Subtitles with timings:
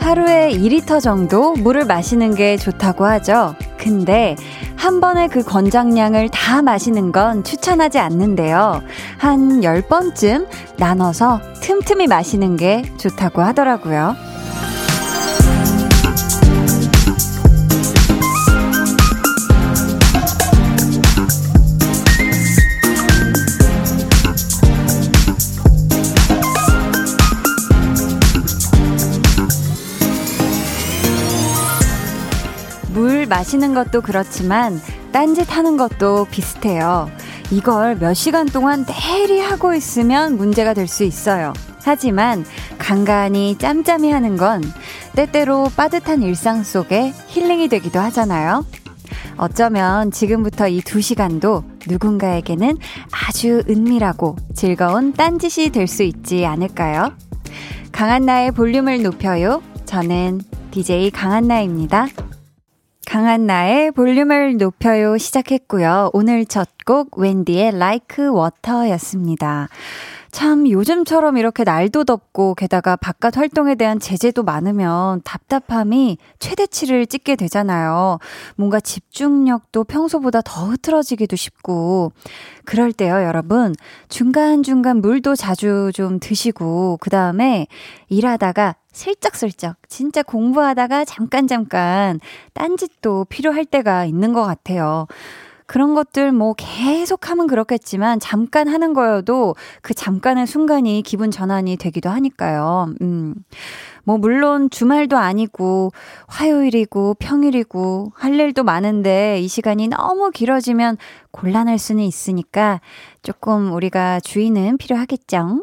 [0.00, 3.54] 하루에 2리터 정도 물을 마시는 게 좋다고 하죠.
[3.78, 4.36] 근데
[4.76, 8.82] 한 번에 그 권장량을 다 마시는 건 추천하지 않는데요.
[9.16, 10.46] 한 10번쯤
[10.82, 14.16] 나눠서 틈틈이 마시는 게 좋다고 하더라고요.
[32.92, 34.80] 물 마시는 것도 그렇지만
[35.12, 37.08] 딴짓 하는 것도 비슷해요.
[37.50, 41.52] 이걸 몇 시간 동안 내리 하고 있으면 문제가 될 수 있어요.
[41.84, 42.44] 하지만
[42.78, 44.62] 간간히 짬짬이 하는 건
[45.14, 48.64] 때때로 빠듯한 일상 속에 힐링이 되기도 하잖아요.
[49.36, 52.76] 어쩌면 지금부터 이 두 시간도 누군가에게는
[53.10, 57.12] 아주 은밀하고 즐거운 딴짓이 될 수 있지 않을까요?
[57.90, 59.62] 강한나의 볼륨을 높여요.
[59.84, 62.06] 저는 DJ 강한나입니다.
[63.12, 66.08] 강한 나의 볼륨을 높여요 시작했고요.
[66.14, 69.68] 오늘 첫 곡 웬디의 Like Water였습니다.
[70.32, 78.18] 참 요즘처럼 이렇게 날도 덥고 게다가 바깥 활동에 대한 제재도 많으면 답답함이 최대치를 찍게 되잖아요.
[78.56, 82.12] 뭔가 집중력도 평소보다 더 흐트러지기도 쉽고
[82.64, 83.74] 그럴 때요, 여러분.
[84.08, 87.66] 중간중간 물도 자주 좀 드시고 그다음에
[88.08, 92.20] 일하다가 슬쩍슬쩍 진짜 공부하다가 잠깐 잠깐
[92.54, 95.06] 딴짓도 필요할 때가 있는 것 같아요.
[95.72, 102.10] 그런 것들 뭐 계속 하면 그렇겠지만 잠깐 하는 거여도 그 잠깐의 순간이 기분 전환이 되기도
[102.10, 102.92] 하니까요.
[103.00, 103.34] 음.
[104.04, 105.90] 뭐 물론 주말도 아니고
[106.26, 110.98] 화요일이고 평일이고 할 일도 많은데 이 시간이 너무 길어지면
[111.30, 112.82] 곤란할 수는 있으니까
[113.22, 115.62] 조금 우리가 주의는 필요하겠죠.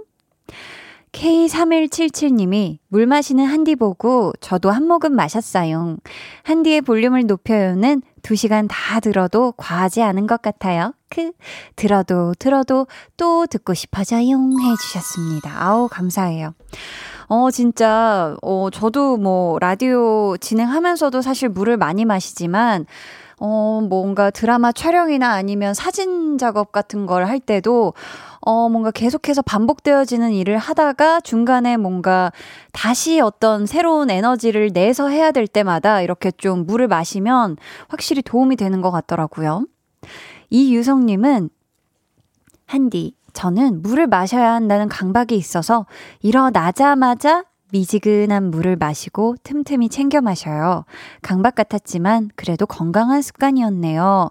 [1.11, 5.97] K3177님이 물 마시는 한디 보고 저도 한 모금 마셨어요.
[6.43, 10.93] 한디의 볼륨을 높여요는 2시간 다 들어도 과하지 않은 것 같아요.
[11.09, 11.31] 크,
[11.75, 12.87] 들어도 들어도
[13.17, 14.37] 또 듣고 싶어져요.
[14.61, 15.51] 해주셨습니다.
[15.63, 16.53] 아우, 감사해요.
[17.27, 22.87] 어, 진짜, 어, 저도 뭐, 라디오 진행하면서도 사실 물을 많이 마시지만,
[23.39, 27.93] 어, 뭔가 드라마 촬영이나 아니면 사진 작업 같은 걸 할 때도,
[28.41, 32.31] 어, 뭔가 계속해서 반복되어지는 일을 하다가 중간에 뭔가
[32.71, 37.57] 다시 어떤 새로운 에너지를 내서 해야 될 때마다 이렇게 좀 물을 마시면
[37.87, 39.65] 확실히 도움이 되는 것 같더라고요.
[40.49, 41.49] 이유성님은,
[42.65, 45.85] 한디, 저는 물을 마셔야 한다는 강박이 있어서
[46.21, 50.85] 일어나자마자 미지근한 물을 마시고 틈틈이 챙겨 마셔요.
[51.21, 54.29] 강박 같았지만 그래도 건강한 습관이었네요.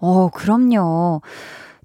[0.00, 1.22] 어, 그럼요.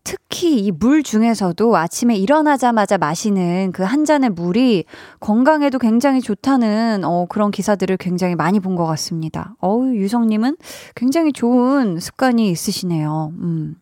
[0.06, 4.84] 특히 이 물 중에서도 아침에 일어나자마자 마시는 그 한 잔의 물이
[5.22, 9.56] 건강에도 굉장히 좋다는 어, 그런 기사들을 굉장히 많이 본 것 같습니다.
[9.60, 10.58] 어우, 유성님은
[10.96, 13.32] 굉장히 좋은 습관이 있으시네요.
[13.40, 13.76] 음.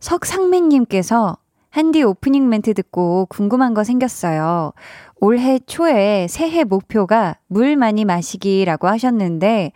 [0.00, 1.36] 석상민님께서
[1.70, 4.72] 한디 오프닝 멘트 듣고 궁금한 거 생겼어요.
[5.20, 9.72] 올해 초에 새해 목표가 물 많이 마시기라고 하셨는데,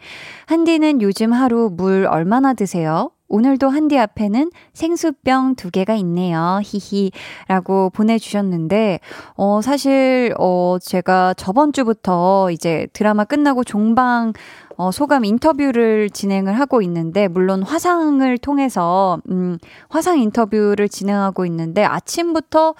[0.47, 3.10] 한디는 요즘 하루 물 얼마나 드세요?
[3.28, 6.60] 오늘도 한디 앞에는 생수병 두 개가 있네요.
[6.62, 7.10] 히히.
[7.49, 9.00] 라고 보내주셨는데,
[9.37, 14.32] 어, 사실, 어, 제가 저번 주부터 이제 드라마 끝나고 종방,
[14.76, 22.75] 어, 소감 인터뷰를 진행을 하고 있는데, 물론 화상을 통해서, 음, 화상 인터뷰를 진행하고 있는데, 아침부터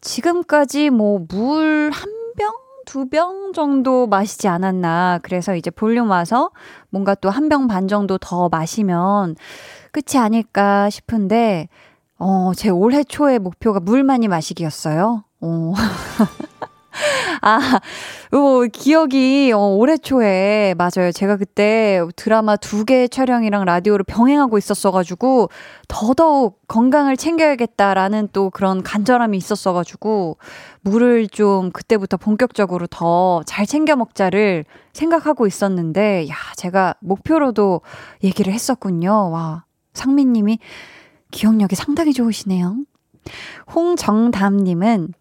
[0.00, 2.50] 지금까지 뭐 물 한 병?
[2.86, 5.20] 두 병 정도 마시지 않았나.
[5.22, 6.50] 그래서 이제 볼륨 와서
[6.90, 9.36] 뭔가 또 한 병 반 정도 더 마시면
[9.92, 11.68] 끝이 아닐까 싶은데,
[12.18, 15.24] 어, 제 올해 초의 목표가 물 많이 마시기였어요.
[15.40, 15.74] 어.
[17.42, 17.80] 아,
[18.32, 21.12] 어, 기억이, 어, 올해 초에, 맞아요.
[21.12, 25.48] 제가 그때 드라마 두 개 촬영이랑 라디오를 병행하고 있었어가지고,
[25.88, 30.38] 더더욱 건강을 챙겨야겠다라는 또 그런 간절함이 있었어가지고,
[30.82, 37.82] 물을 좀 그때부터 본격적으로 더 잘 챙겨 먹자를 생각하고 있었는데, 야, 제가 목표로도
[38.24, 39.30] 얘기를 했었군요.
[39.30, 39.64] 와,
[39.94, 40.58] 상민님이
[41.30, 42.76] 기억력이 상당히 좋으시네요.
[43.74, 45.14] 홍정담님은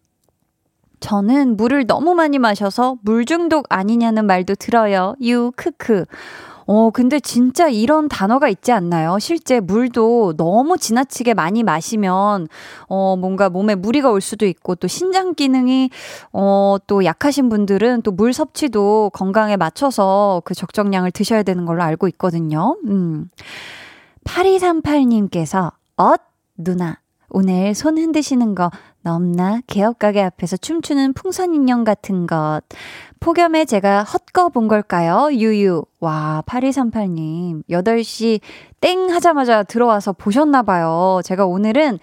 [0.99, 5.15] 저는 물을 너무 많이 마셔서 물 중독 아니냐는 말도 들어요.
[5.21, 6.05] 유, 크크.
[6.71, 9.17] 어, 근데 진짜 이런 단어가 있지 않나요?
[9.17, 12.47] 실제 물도 너무 지나치게 많이 마시면,
[12.87, 15.89] 어, 뭔가 몸에 무리가 올 수도 있고, 또 신장 기능이,
[16.31, 22.07] 어, 또 약하신 분들은 또 물 섭취도 건강에 맞춰서 그 적정량을 드셔야 되는 걸로 알고
[22.09, 22.77] 있거든요.
[22.85, 23.31] 음.
[24.25, 26.21] 8238님께서, 엇,
[26.55, 26.99] 누나.
[27.31, 28.69] 오늘 손 흔드시는 거
[29.01, 32.61] 넘나 개업가게 앞에서 춤추는 풍선 인형 같은 것.
[33.19, 35.29] 폭염에 제가 헛거 본 걸까요?
[35.31, 35.83] 유유.
[35.99, 37.63] 와, 8238님.
[37.69, 38.41] 8시
[38.81, 41.21] 땡 하자마자 들어와서 보셨나봐요.
[41.23, 41.99] 제가 오늘은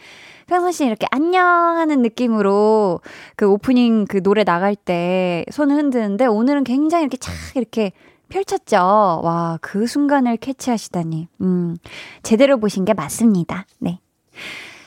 [0.46, 3.00] 평상시 이렇게 안녕 하는 느낌으로
[3.34, 7.92] 그 오프닝 그 노래 나갈 때 손을 흔드는데 오늘은 굉장히 이렇게 착 이렇게
[8.28, 8.76] 펼쳤죠.
[8.76, 11.28] 와, 그 순간을 캐치하시다니.
[11.42, 11.76] 음,
[12.22, 13.66] 제대로 보신 게 맞습니다.
[13.78, 14.00] 네.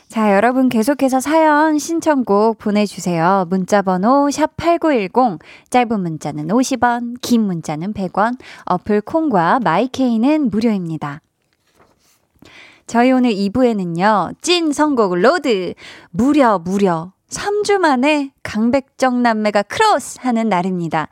[0.10, 3.46] 자, 여러분 계속해서 사연 신청곡 보내주세요.
[3.48, 5.40] 문자번호 샵8910,
[5.70, 11.22] 짧은 문자는 50원, 긴 문자는 100원, 어플 콩과 마이케이는 무료입니다.
[12.88, 15.76] 저희 오늘 2부에는요, 찐 선곡 road!
[16.10, 21.08] 무려, 무려 3주 만에 강백정 남매가 cross 하는 날입니다.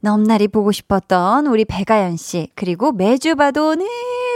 [0.00, 3.86] 넘나리 보고 싶었던 우리 백아연 씨, 그리고 매주 봐도 늘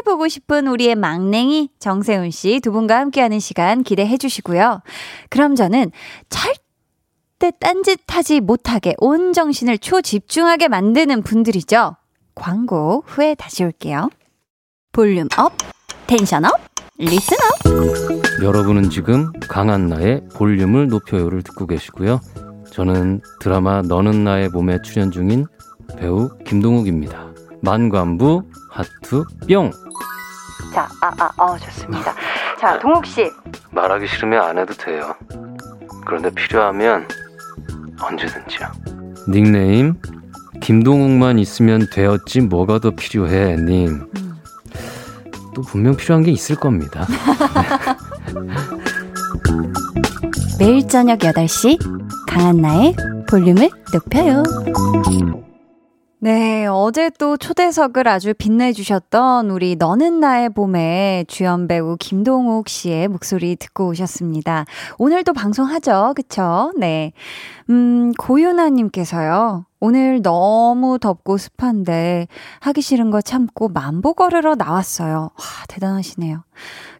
[0.04, 4.82] 보고 싶은 우리의 막냉이 정세훈 씨 두 분과 함께하는 시간 기대해 주시고요.
[5.30, 5.90] 그럼 저는
[6.28, 11.96] 절대 딴짓하지 못하게 온 정신을 초집중하게 만드는 분들이죠.
[12.34, 14.08] 광고 후에 다시 올게요.
[14.92, 15.52] volume up,
[16.06, 16.52] tension up,
[16.98, 18.42] listen up.
[18.42, 22.20] 여러분은 지금 강한나의 볼륨을 높여요를 듣고 계시고요.
[22.72, 25.46] 저는 드라마 너는 나의 봄에 출연 중인
[25.96, 27.27] 배우 김동욱입니다.
[27.62, 29.70] 만관부 하트 뿅.
[30.72, 32.14] 자, 아, 아, 어, 좋습니다.
[32.60, 33.30] 자, 동욱 씨.
[33.70, 35.14] 말하기 싫으면 안 해도 돼요.
[36.06, 37.06] 그런데 필요하면
[38.00, 38.68] 언제든지요.
[39.28, 39.94] 닉네임
[40.60, 44.08] 김동욱만 있으면 되었지 뭐가 더 필요해 님.
[44.16, 44.38] 음.
[45.54, 47.06] 또 분명 필요한 게 있을 겁니다.
[50.58, 51.78] 매일 저녁 8시
[52.26, 52.94] 강한나의
[53.28, 54.42] 볼륨을 높여요.
[56.20, 63.54] 네, 어제 또 초대석을 아주 빛내주셨던 우리 너는 나의 봄의 주연 배우 김동욱 씨의 목소리
[63.54, 64.64] 듣고 오셨습니다.
[64.98, 66.72] 오늘도 방송하죠, 그쵸?
[66.76, 67.12] 네.
[67.70, 69.66] 음, 고윤아님께서요.
[69.78, 72.26] 오늘 너무 덥고 습한데
[72.62, 75.30] 하기 싫은 거 참고 만보 걸으러 나왔어요.
[75.32, 76.42] 와, 대단하시네요.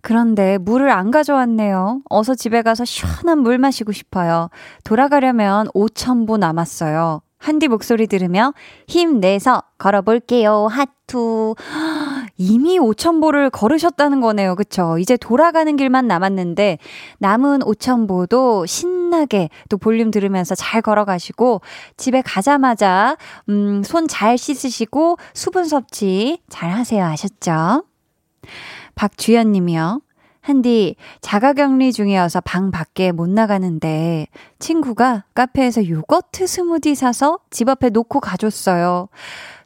[0.00, 2.02] 그런데 물을 안 가져왔네요.
[2.08, 4.48] 어서 집에 가서 시원한 물 마시고 싶어요.
[4.84, 7.22] 돌아가려면 5천보 남았어요.
[7.38, 8.52] 한디 목소리 들으며
[8.88, 10.66] 힘내서 걸어볼게요.
[10.66, 11.54] 하투.
[12.36, 14.56] 이미 5천보를 걸으셨다는 거네요.
[14.56, 14.98] 그쵸?
[14.98, 16.78] 이제 돌아가는 길만 남았는데
[17.18, 21.60] 남은 5천보도 신나게 또 볼륨 들으면서 잘 걸어가시고
[21.96, 23.16] 집에 가자마자
[23.48, 27.04] 음, 손 잘 씻으시고 수분 섭취 잘 하세요.
[27.04, 27.84] 아셨죠?
[28.94, 30.00] 박주연 님이요.
[30.40, 37.90] 한디 자가 격리 중이어서 방 밖에 못 나가는데 친구가 카페에서 요거트 스무디 사서 집 앞에
[37.90, 39.08] 놓고 가줬어요.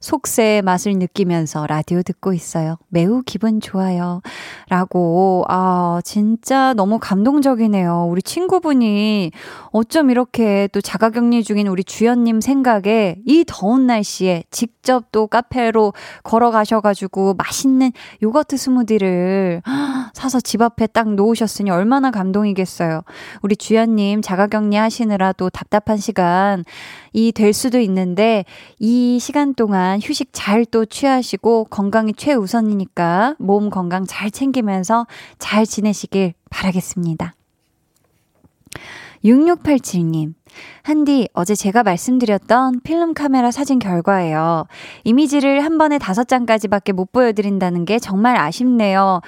[0.02, 2.76] 속세의 맛을 느끼면서 라디오 듣고 있어요.
[2.88, 4.20] 매우 기분 좋아요.
[4.68, 8.08] 라고, 아, 진짜 너무 감동적이네요.
[8.10, 9.30] 우리 친구분이
[9.70, 15.92] 어쩜 이렇게 또 자가 격리 중인 우리 주연님 생각에 이 더운 날씨에 직접 또 카페로
[16.24, 17.92] 걸어가셔가지고 맛있는
[18.22, 19.62] 요거트 스무디를
[20.14, 23.02] 사서 집 앞에 딱 놓으셨으니 얼마나 감동이겠어요.
[23.42, 26.64] 우리 주연님 자가 격리 하시느라 또 답답한 시간
[27.12, 28.44] 이 될 수도 있는데
[28.79, 35.06] 이 시간 동안 휴식 잘 또 취하시고 건강이 최우선이니까 몸 건강 잘 챙기면서
[35.39, 37.34] 잘 지내시길 바라겠습니다.
[39.24, 40.34] 6687님,
[40.82, 44.67] 한디, 어제 제가 말씀드렸던 필름 카메라 사진 결과예요.
[45.05, 49.20] 이미지를 한 번에 다섯 장까지밖에 못 보여드린다는 게 정말 아쉽네요.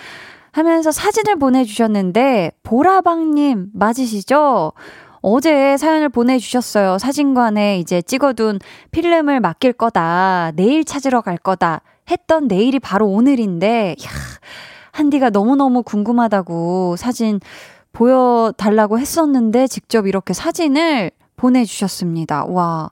[0.52, 4.72] 하면서 사진을 보내주셨는데, 보라방님, 맞으시죠?
[5.26, 6.98] 어제 사연을 보내주셨어요.
[6.98, 8.58] 사진관에 이제 찍어둔
[8.90, 10.52] 필름을 맡길 거다.
[10.54, 11.80] 내일 찾으러 갈 거다.
[12.10, 14.10] 했던 내일이 바로 오늘인데, 야,
[14.92, 17.40] 한디가 너무너무 궁금하다고 사진
[17.94, 22.44] 보여달라고 했었는데, 직접 이렇게 사진을 보내주셨습니다.
[22.44, 22.90] 와,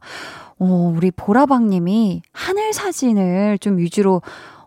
[0.58, 4.22] 어, 우리 보라방님이 하늘 사진을 좀 위주로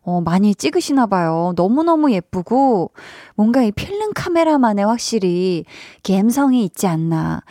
[0.06, 1.54] 어, 많이 찍으시나 봐요.
[1.56, 2.92] 너무너무 예쁘고,
[3.36, 5.66] 뭔가 이 필름 카메라만의 확실히
[6.04, 7.42] 감성이 있지 않나.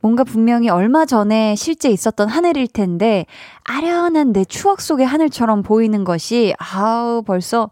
[0.00, 3.26] 뭔가 분명히 얼마 전에 실제 있었던 하늘일 텐데,
[3.64, 7.70] 아련한 내 추억 속의 하늘처럼 보이는 것이, 아우, 벌써,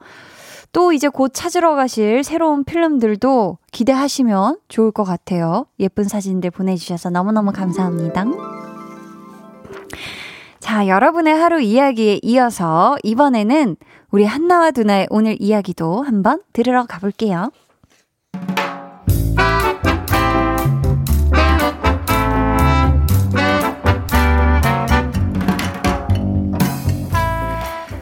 [0.73, 5.67] 또 이제 곧 찾으러 가실 새로운 필름들도 기대하시면 좋을 것 같아요.
[5.79, 8.25] 예쁜 사진들 보내주셔서 너무너무 감사합니다.
[10.59, 13.77] 자, 여러분의 하루 이야기에 이어서 이번에는
[14.12, 17.50] 우리 한나와 두나의 오늘 이야기도 한번 들으러 가볼게요.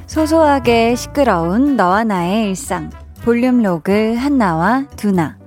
[0.09, 2.91] 소소하게 시끄러운 너와 나의 일상.
[3.23, 5.40] 볼륨 로그 한나와 두나.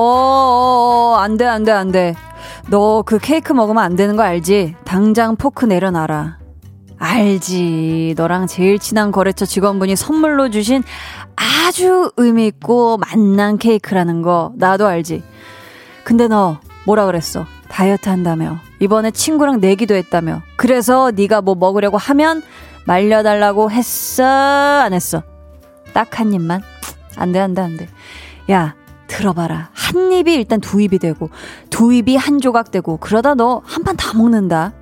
[0.00, 2.14] 어, 어, 어, 안 돼, 안 돼, 안 돼.
[2.70, 4.76] 너 그 케이크 먹으면 안 되는 거 알지?
[4.84, 6.38] 당장 포크 내려놔라.
[6.98, 8.14] 알지.
[8.16, 10.82] 너랑 제일 친한 거래처 직원분이 선물로 주신
[11.36, 15.22] 아주 의미있고 맛난 케이크라는 거 나도 알지.
[16.04, 17.44] 근데 너 뭐라 그랬어?
[17.68, 18.56] 다이어트 한다며.
[18.78, 20.40] 이번에 친구랑 내기도 했다며.
[20.56, 22.42] 그래서 네가 뭐 먹으려고 하면
[22.86, 24.24] 말려달라고 했어?
[24.24, 25.22] 안 했어?
[25.92, 26.62] 딱 한 입만?
[27.16, 27.88] 안 돼, 안 돼, 안 돼.
[28.50, 28.74] 야,
[29.10, 29.70] 들어봐라.
[29.72, 31.30] 한 입이 일단 두 입이 되고,
[31.68, 34.72] 두 입이 한 조각 되고, 그러다 너 한 판 다 먹는다.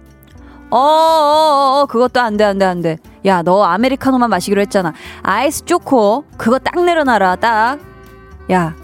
[0.71, 2.99] 어어어, 어, 그것도 안 돼, 안 돼, 안 돼.
[3.25, 4.93] 야, 너 아메리카노만 마시기로 했잖아.
[5.23, 7.79] 아이스 초코, 그거 딱 내려놔라, 딱.
[8.53, 8.75] 야,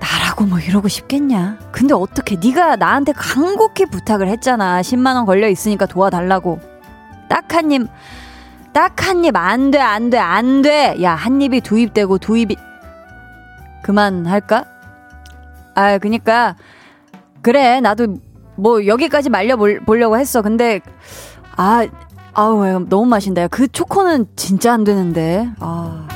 [0.00, 1.58] 나라고 뭐 이러고 싶겠냐?
[1.70, 4.80] 근데 어떻게 네가 나한테 간곡히 부탁을 했잖아.
[4.80, 6.60] 10만 원 걸려 있으니까 도와달라고.
[7.28, 7.82] 딱 한 입,
[8.72, 10.96] 딱 한 입 안 돼, 안 돼, 안 돼.
[11.02, 12.56] 야, 한 입이 두 입 되고 두 입이
[13.82, 14.64] 그만할까?
[15.74, 16.56] 아, 그니까
[17.42, 18.16] 그래, 나도
[18.56, 20.42] 뭐 여기까지 말려 보려고 했어.
[20.42, 20.80] 근데
[21.56, 21.86] 아,
[22.34, 23.48] 아우 너무 맛있다.
[23.48, 25.48] 그 초코는 진짜 안 되는데.
[25.60, 26.06] 아.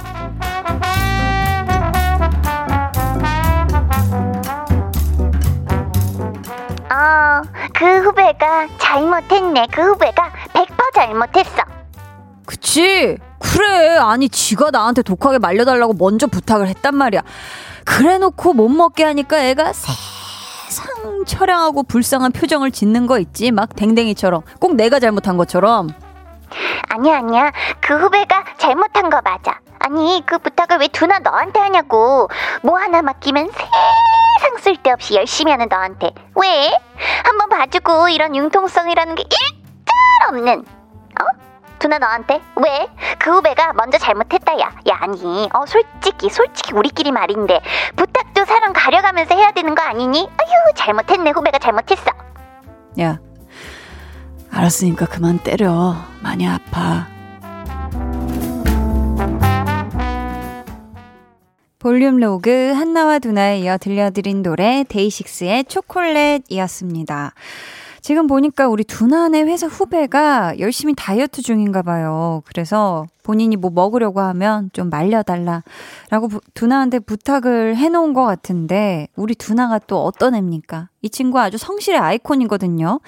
[6.93, 7.43] 어,
[7.75, 9.67] 그 후배가 잘못했네.
[9.73, 11.82] 그 후배가 100% 잘못했어.
[12.47, 13.17] 그치?
[13.39, 13.97] 그래.
[13.99, 17.23] 아니, 지가 나한테 독하게 말려달라고 먼저 부탁을 했단 말이야.
[17.85, 19.93] 그래 놓고 못 먹게 하니까 애가 세
[20.69, 23.51] 세상 처량하고 불쌍한 표정을 짓는 거 있지?
[23.51, 24.43] 막 댕댕이처럼.
[24.59, 25.91] 꼭 내가 잘못한 것처럼.
[26.89, 27.53] 아니야, 아니야.
[27.81, 29.59] 그 후배가 잘못한 거 맞아.
[29.81, 32.29] 아니, 그 부탁을 왜 두나 너한테 하냐고.
[32.63, 36.11] 뭐 하나 맡기면 세상 쓸데없이 열심히 하는 너한테.
[36.37, 36.73] 왜?
[37.25, 40.82] 한번 봐주고 이런 융통성이라는 게 일절 없는.
[41.83, 41.89] 어?
[41.93, 42.89] 두나 너한테 왜?
[43.19, 44.73] 그 후배가 먼저 잘못했다 야.
[44.89, 47.61] 야 아니 어 솔직히 솔직히 우리끼리 말인데
[47.97, 50.21] 부탁도 사람 가려가면서 해야 되는 거 아니니?
[50.21, 52.11] 아휴 잘못했네 후배가 잘못했어.
[53.01, 53.19] 야
[54.53, 57.09] 알았으니까 그만 때려 많이 아파.
[61.81, 67.33] 볼륨 로그 한나와 두나에 이어 들려드린 노래 데이식스의 초콜렛이었습니다.
[68.03, 72.43] 지금 보니까 우리 두나네 회사 후배가 열심히 다이어트 중인가 봐요.
[72.45, 75.63] 그래서 본인이 뭐 먹으려고 하면 좀 말려달라라고
[76.53, 80.89] 두나한테 부탁을 해놓은 것 같은데 우리 두나가 또 어떤 애입니까?
[81.03, 82.99] 이 친구 아주 성실의 아이콘이거든요.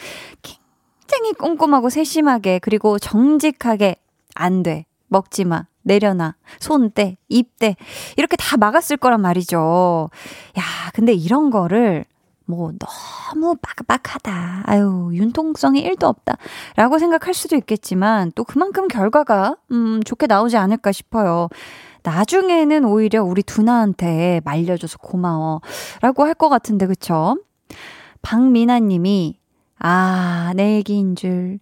[0.42, 3.96] 굉장히 꼼꼼하고 세심하게 그리고 정직하게
[4.36, 4.86] 안 돼.
[5.08, 5.66] 먹지 마.
[5.82, 6.36] 내려놔.
[6.60, 7.74] 손 떼, 입 떼.
[8.16, 10.08] 이렇게 다 막았을 거란 말이죠.
[10.56, 10.62] 야,
[10.94, 12.04] 근데 이런 거를
[12.46, 14.64] 뭐 너무 빡빡하다.
[14.66, 16.36] 아유, 융통성이 1도 없다.
[16.76, 21.48] 라고 생각할 수도 있겠지만 또 그만큼 결과가 음, 좋게 나오지 않을까 싶어요.
[22.02, 25.60] 나중에는 오히려 우리 두나한테 말려줘서 고마워.
[26.02, 27.38] 라고 할 것 같은데, 그쵸?
[28.22, 29.38] 박미나 님이,
[29.78, 31.58] 아, 내 얘기인 줄.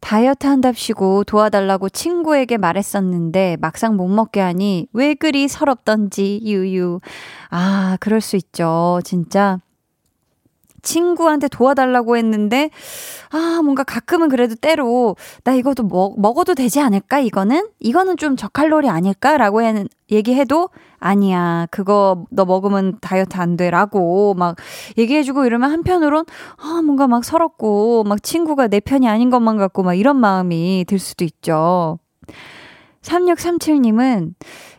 [0.00, 7.00] 다이어트 한답시고 도와달라고 친구에게 말했었는데 막상 못 먹게 하니 왜 그리 서럽던지, 유유.
[7.50, 9.00] 아, 그럴 수 있죠.
[9.04, 9.58] 진짜.
[10.86, 12.70] 친구한테 도와달라고 했는데,
[13.30, 17.18] 아, 뭔가 가끔은 그래도 때로, 나 이것도 먹, 먹어도 되지 않을까?
[17.18, 17.68] 이거는?
[17.80, 19.36] 이거는 좀 저칼로리 아닐까?
[19.36, 23.68] 라고 해, 얘기해도, 아니야, 그거 너 먹으면 다이어트 안 돼.
[23.70, 24.56] 라고 막
[24.96, 26.24] 얘기해주고 이러면 한편으론,
[26.56, 30.98] 아, 뭔가 막 서럽고, 막 친구가 내 편이 아닌 것만 같고, 막 이런 마음이 들
[31.00, 31.98] 수도 있죠.
[33.02, 34.34] 3637님은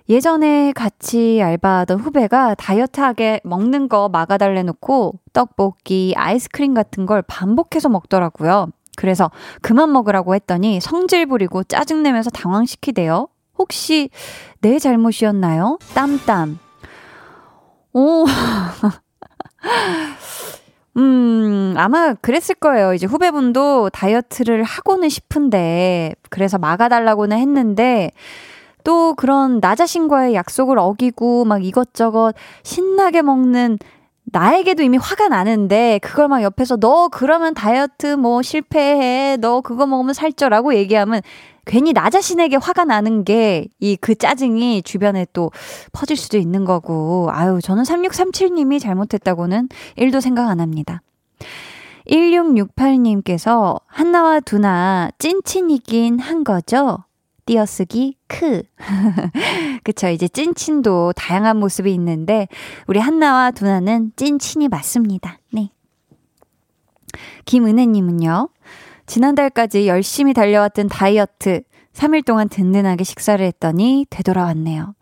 [0.10, 8.68] 예전에 같이 알바하던 후배가 다이어트하게 먹는 거 막아달래 놓고 떡볶이, 아이스크림 같은 걸 반복해서 먹더라고요.
[8.96, 9.30] 그래서
[9.62, 13.28] 그만 먹으라고 했더니 성질 부리고 짜증내면서 당황시키대요.
[13.58, 14.10] 혹시
[14.62, 15.78] 내 잘못이었나요?
[15.94, 16.58] 땀땀.
[17.94, 18.26] 오.
[20.98, 22.94] 음, 아마 그랬을 거예요.
[22.94, 28.12] 이제 후배분도 다이어트를 하고는 싶은데, 그래서 막아달라고는 했는데,
[28.84, 33.78] 또 그런 나 자신과의 약속을 어기고 막 이것저것 신나게 먹는
[34.26, 40.14] 나에게도 이미 화가 나는데 그걸 막 옆에서 너 그러면 다이어트 뭐 실패해 너 그거 먹으면
[40.14, 41.22] 살쪄라고 얘기하면
[41.66, 45.52] 괜히 나 자신에게 화가 나는 게 이 그 짜증이 주변에 또
[45.92, 51.02] 퍼질 수도 있는 거고, 아유, 저는 3637님이 잘못했다고는 1도 생각 안 합니다.
[52.10, 57.00] 1668님께서 한나와 두나 찐친이긴 한 거죠?
[57.48, 58.62] 띄어쓰기 크.
[59.84, 60.10] 그쵸.
[60.10, 62.48] 이제 찐친도 다양한 모습이 있는데,
[62.86, 65.40] 우리 한나와 두나는 찐친이 맞습니다.
[65.52, 65.72] 네.
[67.46, 68.50] 김은혜님은요,
[69.08, 71.64] 지난달까지 열심히 달려왔던 다이어트,
[71.98, 74.94] 3일 동안 든든하게 식사를 했더니 되돌아왔네요.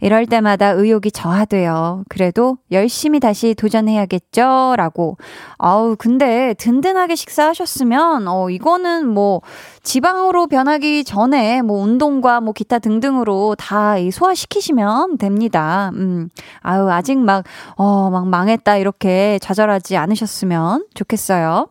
[0.00, 2.04] 이럴 때마다 의욕이 저하돼요.
[2.10, 4.74] 그래도 열심히 다시 도전해야겠죠?
[4.76, 5.16] 라고.
[5.56, 9.40] 아우, 근데 든든하게 식사하셨으면, 어, 이거는 뭐,
[9.82, 15.90] 지방으로 변하기 전에 뭐, 운동과 뭐, 기타 등등으로 다 소화시키시면 됩니다.
[15.94, 16.28] 음,
[16.60, 17.44] 아유, 아직 막,
[17.76, 21.68] 어, 막 망했다, 이렇게 좌절하지 않으셨으면 좋겠어요.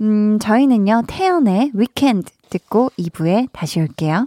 [0.00, 4.26] 음, 저희는요, 태연의 위켄드 듣고 2부에 다시 올게요.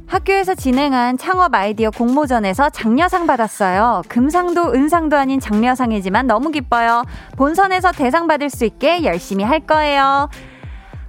[0.11, 4.01] 학교에서 진행한 창업 아이디어 공모전에서 장려상 받았어요.
[4.09, 7.05] 금상도 은상도 아닌 장려상이지만 너무 기뻐요.
[7.37, 10.29] 본선에서 대상 받을 수 있게 열심히 할 거예요.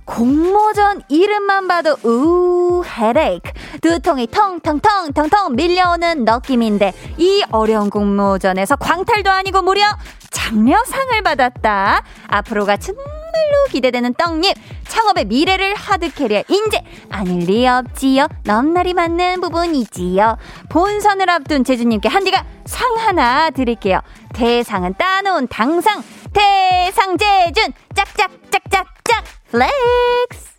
[0.04, 9.62] 공모전 이름만 봐도 우 헤레이크 두통이 텅텅텅 텅텅 밀려오는 느낌인데 이 어려운 공모전에서 광탈도 아니고
[9.62, 9.82] 무려
[10.30, 12.04] 장려상을 받았다.
[12.28, 12.76] 앞으로가
[13.32, 14.54] 정말로 기대되는 떡잎
[14.86, 18.26] 창업의 미래를 하드캐리할 인재 아닐 리 없지요.
[18.44, 20.36] 넘날이 맞는 부분이지요.
[20.68, 24.00] 본선을 앞둔 제주님께 한디가 상 하나 드릴게요.
[24.34, 30.52] 대상은 따놓은 당상 대상 재준 짝짝짝짝짝 flex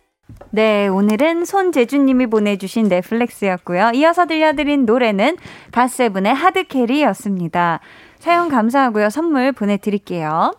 [0.50, 3.92] 네, 오늘은 손재준님이 보내주신 네, flex였고요.
[3.94, 5.36] 이어서 들려드린 노래는
[5.72, 7.80] 갓세븐의 Hard Carry였습니다.
[8.20, 9.10] 사연 감사하고요.
[9.10, 10.52] 선물 보내드릴게요.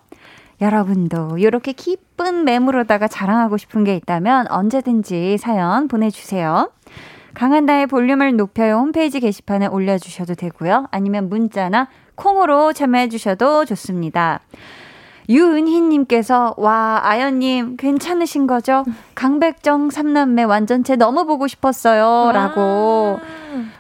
[0.62, 6.72] 여러분도 이렇게 기쁜 매물로다가 자랑하고 싶은 게 있다면 언제든지 사연 보내주세요.
[7.34, 10.88] 강한나의 볼륨을 높여요 홈페이지 게시판에 올려주셔도 되고요.
[10.92, 14.40] 아니면 문자나 콩으로 참여해주셔도 좋습니다.
[15.28, 18.86] 유은희님께서, 와, 아연님, 괜찮으신 거죠?
[19.16, 22.32] 강백정 삼남매 완전체 너무 보고 싶었어요.
[22.32, 23.20] 라고.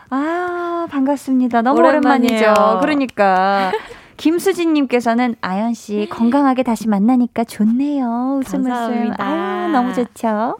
[0.10, 1.62] 아, 반갑습니다.
[1.62, 2.42] 너무 오랜만이에요.
[2.42, 2.80] 오랜만이죠.
[2.82, 3.72] 그러니까.
[4.18, 8.42] 김수진님께서는 아연 씨 건강하게 다시 만나니까 좋네요.
[8.42, 9.12] 웃음 웃음.
[9.18, 10.58] 아, 너무 좋죠.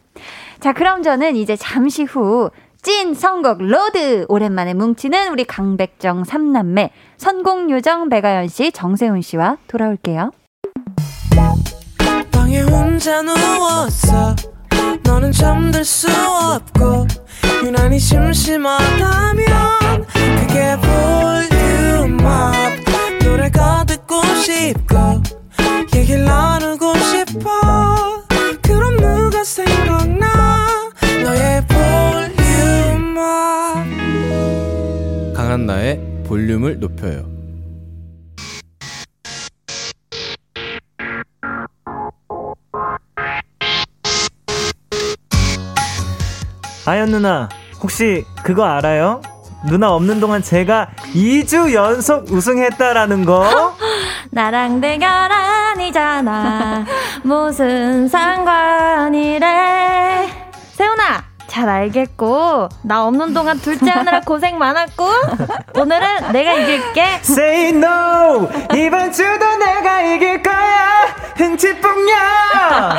[0.60, 2.50] 자, 그럼 저는 이제 잠시 후
[2.86, 10.30] 찐 선곡 road 오랜만에 뭉치는 우리 강백정 삼남매 선곡요정 백아연 씨, 정세훈 씨와 돌아올게요.
[12.32, 14.36] 방에 혼자 누웠어
[15.04, 17.08] 너는 잠들 수 없고
[17.64, 19.46] 유난히 심심하다면
[24.46, 25.24] 싶고
[25.96, 28.22] 얘기를 나누고 싶어.
[28.62, 30.92] 그럼 누가 생각나?
[31.24, 33.16] 너의 볼륨업
[35.36, 37.26] 강한 나의 볼륨을 높여요.
[46.86, 47.50] 아연 누나,
[47.82, 49.24] 혹시 그거 알아요?
[49.68, 53.76] 누나 없는 동안 제가 2주 연속 우승했다라는 거?
[54.40, 56.84] 나랑 대결 아니잖아.
[57.24, 59.48] 무슨 상관이래.
[60.74, 65.08] 세훈아, 잘 알겠고 나 없는 동안 둘째 하느라 고생 많았고
[65.80, 67.02] 오늘은 내가 이길게.
[67.24, 68.50] Say no.
[68.76, 71.16] 이번 주도 내가 이길 거야.
[71.38, 72.96] 흥치뿡냐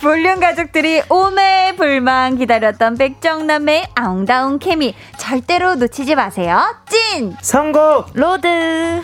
[0.00, 6.62] 볼륨 가족들이 오매불망 기다렸던 백정남의 아웅다운 케미 절대로 놓치지 마세요.
[6.88, 7.36] 찐!
[7.42, 8.12] 선곡.
[8.14, 9.02] road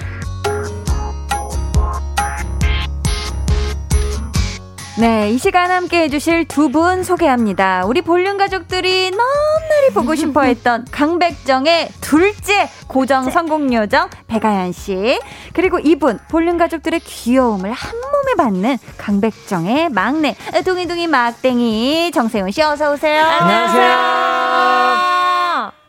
[4.98, 7.84] 네, 이 시간 함께 해주실 두 분 소개합니다.
[7.86, 15.18] 우리 볼륨 가족들이 너무나리 보고 싶어 했던 강백정의 둘째 고정 선곡 요정 백아연 씨.
[15.54, 20.34] 그리고 이분, 볼륨 가족들의 귀여움을 한 몸에 받는 강백정의 막내,
[20.64, 23.24] 둥이둥이 막댕이 정세훈 씨 어서 오세요.
[23.24, 25.37] 안녕하세요.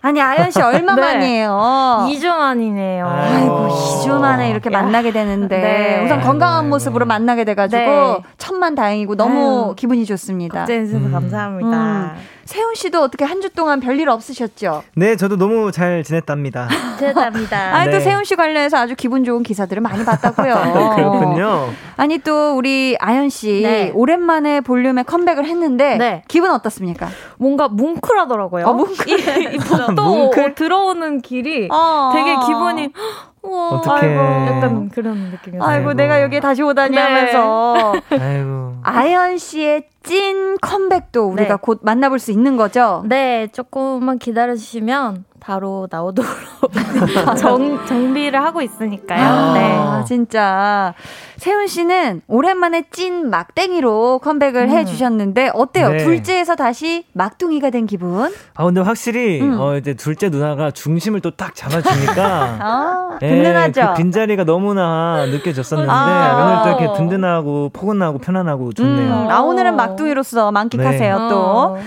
[0.01, 1.01] 아니, 아연 씨 얼마 네.
[1.01, 2.07] 만이에요?
[2.09, 3.05] 2주 만이네요.
[3.05, 4.81] 아이고, 2주 만에 이렇게 야.
[4.81, 6.05] 만나게 되는데 네.
[6.05, 8.17] 우선 건강한 아이고, 모습으로 만나게 돼가지고 네.
[8.37, 9.75] 천만 다행이고 너무 아유.
[9.75, 10.59] 기분이 좋습니다.
[10.59, 11.11] 걱정해주셔서 음.
[11.11, 12.13] 감사합니다.
[12.45, 14.83] 세훈 씨도 어떻게 한 주 동안 별일 없으셨죠?
[14.95, 16.67] 네, 저도 너무 잘 지냈답니다.
[16.99, 17.75] 감사합니다.
[17.75, 18.03] 아니 또 네.
[18.03, 20.55] 세훈 씨 관련해서 아주 기분 좋은 기사들을 많이 봤다고요.
[20.95, 21.69] 그렇군요.
[21.95, 23.91] 아니 또 우리 아연 씨 네.
[23.93, 26.23] 오랜만에 볼륨에 컴백을 했는데 네.
[26.27, 27.07] 기분 어떻습니까?
[27.37, 28.65] 뭔가 뭉클하더라고요.
[28.65, 29.18] 어, 뭉클.
[29.67, 30.55] 복도 뭉클?
[30.55, 32.11] 들어오는 길이 어.
[32.13, 32.89] 되게 기분이
[33.41, 33.97] 우와, 어떡해.
[34.05, 35.69] 아이고, 약간 그런 느낌이었어요.
[35.69, 35.93] 아이고, 아이고.
[35.93, 37.01] 내가 여기에 다시 오다니 네.
[37.01, 38.75] 하면서 아이고.
[38.83, 41.59] 아연 씨의 찐 컴백도 우리가 네.
[41.61, 43.03] 곧 만나볼 수 있는 거죠?
[43.05, 46.29] 네, 조금만 기다려주시면 바로 나오도록
[47.39, 49.23] 정, 정비를 하고 있으니까요.
[49.23, 49.53] 아,
[49.99, 50.05] 네.
[50.05, 50.93] 진짜
[51.37, 54.69] 세훈 씨는 오랜만에 찐 막땡이로 컴백을 음.
[54.69, 55.91] 해주셨는데 어때요?
[55.91, 55.97] 네.
[55.99, 58.29] 둘째에서 다시 막둥이가 된 기분?
[58.55, 59.57] 아, 근데 확실히, 음.
[59.59, 62.13] 어, 이제 둘째 누나가 중심을 또 딱 잡아주니까.
[62.59, 63.93] 아, 예, 든든하죠.
[63.93, 66.63] 그 빈자리가 너무나 느껴졌었는데, 아.
[66.65, 69.13] 오늘 또 이렇게 든든하고, 포근하고, 편안하고 좋네요.
[69.13, 71.29] 음, 아 오늘은 막 둥이로서 만끽하세요 네.
[71.29, 71.77] 또 어.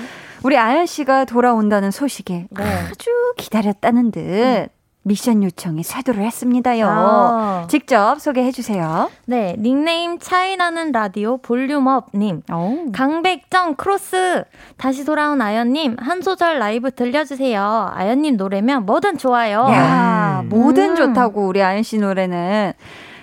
[0.42, 2.64] 우리 아연 씨가 돌아온다는 소식에 네.
[2.90, 4.68] 아주 기다렸다는 듯
[5.04, 6.86] 미션 요청이 쇄도를 했습니다요.
[6.88, 7.66] 아.
[7.68, 9.10] 직접 소개해 주세요.
[9.26, 12.42] 네, 닉네임 차이나는 라디오 볼륨업님.
[12.92, 14.44] 강백정 cross
[14.76, 17.90] 다시 돌아온 아연님 한 소절 라이브 들려주세요.
[17.92, 19.66] 아연님 노래면 뭐든 좋아요.
[19.70, 20.48] 야, 음.
[20.48, 20.96] 뭐든 음.
[20.96, 22.72] 좋다고 우리 아연 씨 노래는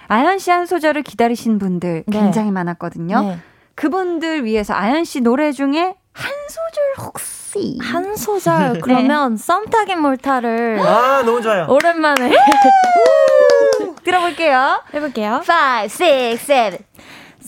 [0.10, 2.20] 아연 씨 한 소절을 기다리신 분들 네.
[2.20, 3.22] 굉장히 많았거든요.
[3.22, 3.38] 네.
[3.80, 10.38] 그분들 위해서 아연 씨 노래 중에 한 소절 혹시 한 소절 그러면 썸 타긴 뭘
[10.38, 11.66] 타를 아, 너무 좋아요.
[11.70, 12.30] 오랜만에
[14.04, 14.84] 들어볼게요.
[14.94, 15.42] 해볼게요.
[15.42, 16.80] 5, 6, 7.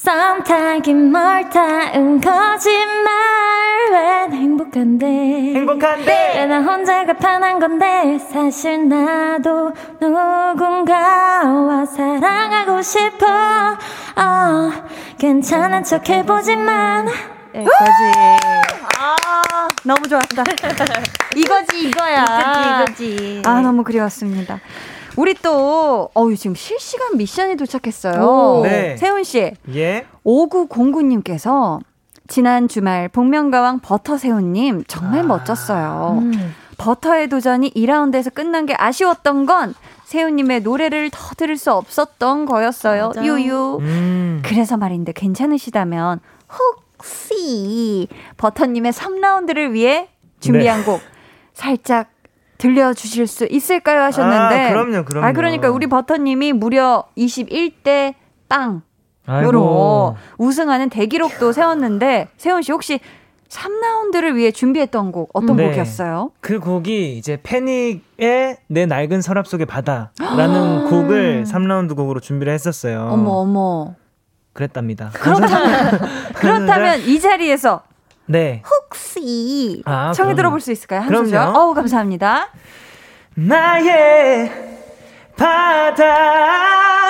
[0.04, 3.14] 썸 타긴 몰타은 거짓말
[3.92, 6.34] 왜 행복한데 행복한데!
[6.38, 14.72] 왜 나 혼자가 편한 건데 사실 나도 누군가와 사랑하고 싶어 어,
[15.20, 17.08] 괜찮은 척 해보지만
[17.54, 17.92] 여기까지.
[18.98, 20.44] 아, 너무 좋았다.
[21.36, 22.84] 이거지, 이거야.
[22.86, 24.60] 이거지 아, 너무 그리웠습니다.
[25.22, 28.24] 우리 또, 어유 지금 실시간 미션이 도착했어요.
[28.24, 28.64] 오.
[28.64, 28.98] 네.
[28.98, 30.08] 세훈 씨, 예.
[30.26, 31.80] 5909님께서
[32.28, 36.18] 지난 주말 복면가왕 버터새우 님 정말 멋졌어요.
[36.24, 36.56] 음.
[36.80, 43.12] 버터의 도전이 2라운드에서 끝난 게 아쉬웠던 건 세훈님의 노래를 더 들을 수 없었던 거였어요.
[43.16, 43.32] 맞아요.
[43.32, 43.78] 유유.
[43.82, 44.42] 음.
[44.44, 46.20] 그래서 말인데 괜찮으시다면
[46.98, 48.08] 혹시
[48.38, 50.86] 버터님의 3라운드를 위해 준비한 네.
[50.86, 51.00] 곡
[51.54, 52.10] 살짝
[52.62, 55.26] 들려주실 수 있을까요 하셨는데 아, 그럼요, 그럼요.
[55.26, 58.14] 아, 그러니까 우리 버터님이 무려 21대
[58.48, 58.84] 빵.
[59.28, 63.00] 요로 우승하는 대기록도 세웠는데 세훈 씨 혹시
[63.50, 65.68] 3라운드를 위해 준비했던 곡 어떤 네.
[65.68, 66.32] 곡이었어요?
[66.40, 73.10] 그 곡이 이제 패닉의 내 낡은 서랍 속의 바다라는 곡을 3라운드 곡으로 준비를 했었어요.
[73.12, 73.96] 어머 어머.
[74.54, 75.10] 그랬답니다.
[75.14, 76.00] 그렇다면
[76.36, 77.84] 그렇다면 이 자리에서
[78.26, 78.62] 네.
[78.70, 80.36] 혹시 아, 청해 그럼요.
[80.38, 81.02] 들어볼 수 있을까요?
[81.02, 81.10] 한.
[81.10, 81.38] 소절.
[81.56, 82.48] 어우 감사합니다.
[83.36, 84.52] 나의
[85.38, 87.08] 바다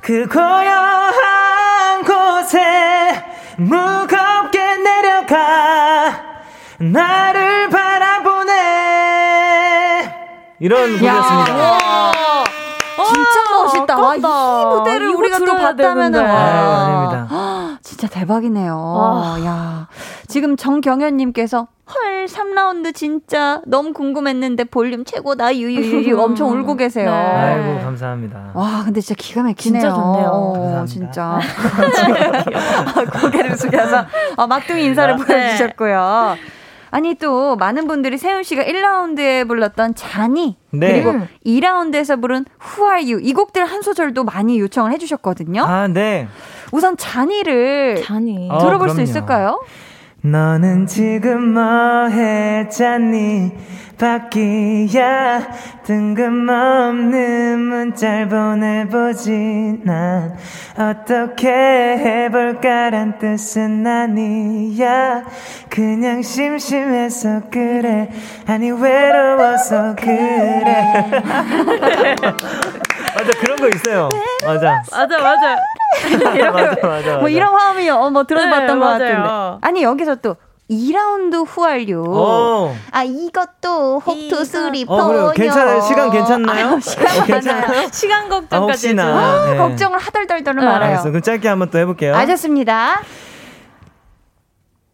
[0.00, 3.24] 그 고요한 곳에
[3.58, 6.22] 무겁게 내려가
[6.78, 8.54] 나를 바라보네
[10.60, 11.78] 이런 곡이었습니다.
[13.06, 13.98] 진짜 멋있다.
[13.98, 16.22] 와, 이 무대를 우리가 또 봤다면은.
[16.22, 16.30] 와.
[16.38, 17.78] 아닙니다.
[17.82, 18.76] 진짜 대박이네요.
[18.76, 19.44] 와.
[19.44, 19.88] 야.
[20.28, 27.10] 지금 정경현님께서 헐 3라운드 진짜 너무 궁금했는데 볼륨 최고다 유유유 엄청 울고 계세요.
[27.10, 27.16] 네.
[27.16, 28.50] 아이고 감사합니다.
[28.54, 29.80] 와 근데 진짜 기가 막히네요.
[29.80, 30.28] 진짜 좋네요.
[30.28, 31.40] 어, 감사합니다.
[31.40, 31.40] 진짜
[33.20, 34.04] 고개를 숙여서
[34.36, 35.24] 어, 막둥이 인사를 네.
[35.24, 36.36] 보여주셨고요.
[36.90, 41.02] 아니 또 많은 분들이 세훈 씨가 1라운드에 불렀던 잔이 네.
[41.02, 42.44] 그리고 2라운드에서 부른
[42.76, 45.62] Who Are You 이 곡들 한 소절도 많이 요청을 해주셨거든요.
[45.64, 46.28] 아, 네.
[46.72, 49.02] 우선 잔이를 잔이 어, 들어볼 수 그럼요.
[49.02, 49.60] 있을까요?
[50.22, 53.52] 너는 지금 뭐 했잖니?
[53.96, 55.46] 바뀌야.
[55.84, 59.80] 뜬금없는 문자를 보내보지.
[59.84, 60.36] 난
[60.76, 65.24] 어떻게 해볼까란 뜻은 아니야.
[65.68, 68.10] 그냥 심심해서 그래.
[68.46, 70.94] 아니 외로워서 그래.
[73.14, 74.08] 맞아 그런 거 있어요
[74.44, 74.82] 맞아.
[74.90, 75.56] 맞아, 맞아.
[76.24, 77.16] 맞아, 맞아, 맞아.
[77.18, 79.28] 뭐 이런 화음이 어, 뭐 들어봤던 네, 것 같은데.
[79.62, 80.36] 아니, 여기서 또
[80.70, 82.00] 2라운드 who are you.
[82.06, 82.74] 오.
[82.92, 84.94] 아, 이것도 혹 two three four.
[84.94, 85.80] 어, 괜찮아요.
[85.80, 86.76] 시간 괜찮나요?
[86.76, 87.88] 아, 시간 괜찮아요.
[87.92, 89.56] 시간 걱정까지 아, 아, 네.
[89.56, 90.90] 걱정을 하덜덜덜 말아요.
[90.90, 91.04] 알겠어.
[91.10, 92.14] 그럼 짧게 한번 또 해볼게요.
[92.14, 93.00] 알겠습니다.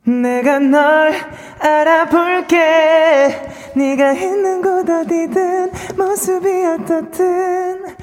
[0.04, 1.12] 내가 널
[1.58, 7.96] 알아볼게 네가 있는 곳 어디든 모습이 어떻든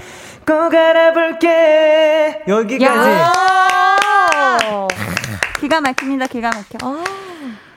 [0.46, 3.20] 꼭 알아볼게 여기까지
[5.60, 7.04] 기가 막힙니다 기가 막혀 아.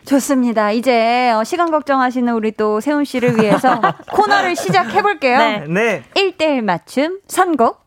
[0.06, 0.70] 좋습니다.
[0.70, 3.80] 이제 어, 시간 걱정하시는 우리 또 세훈 씨를 위해서
[4.12, 5.38] 코너를 시작해 볼게요.
[5.38, 5.64] 네.
[5.68, 6.02] 네.
[6.14, 7.85] 1대1 맞춤 선곡.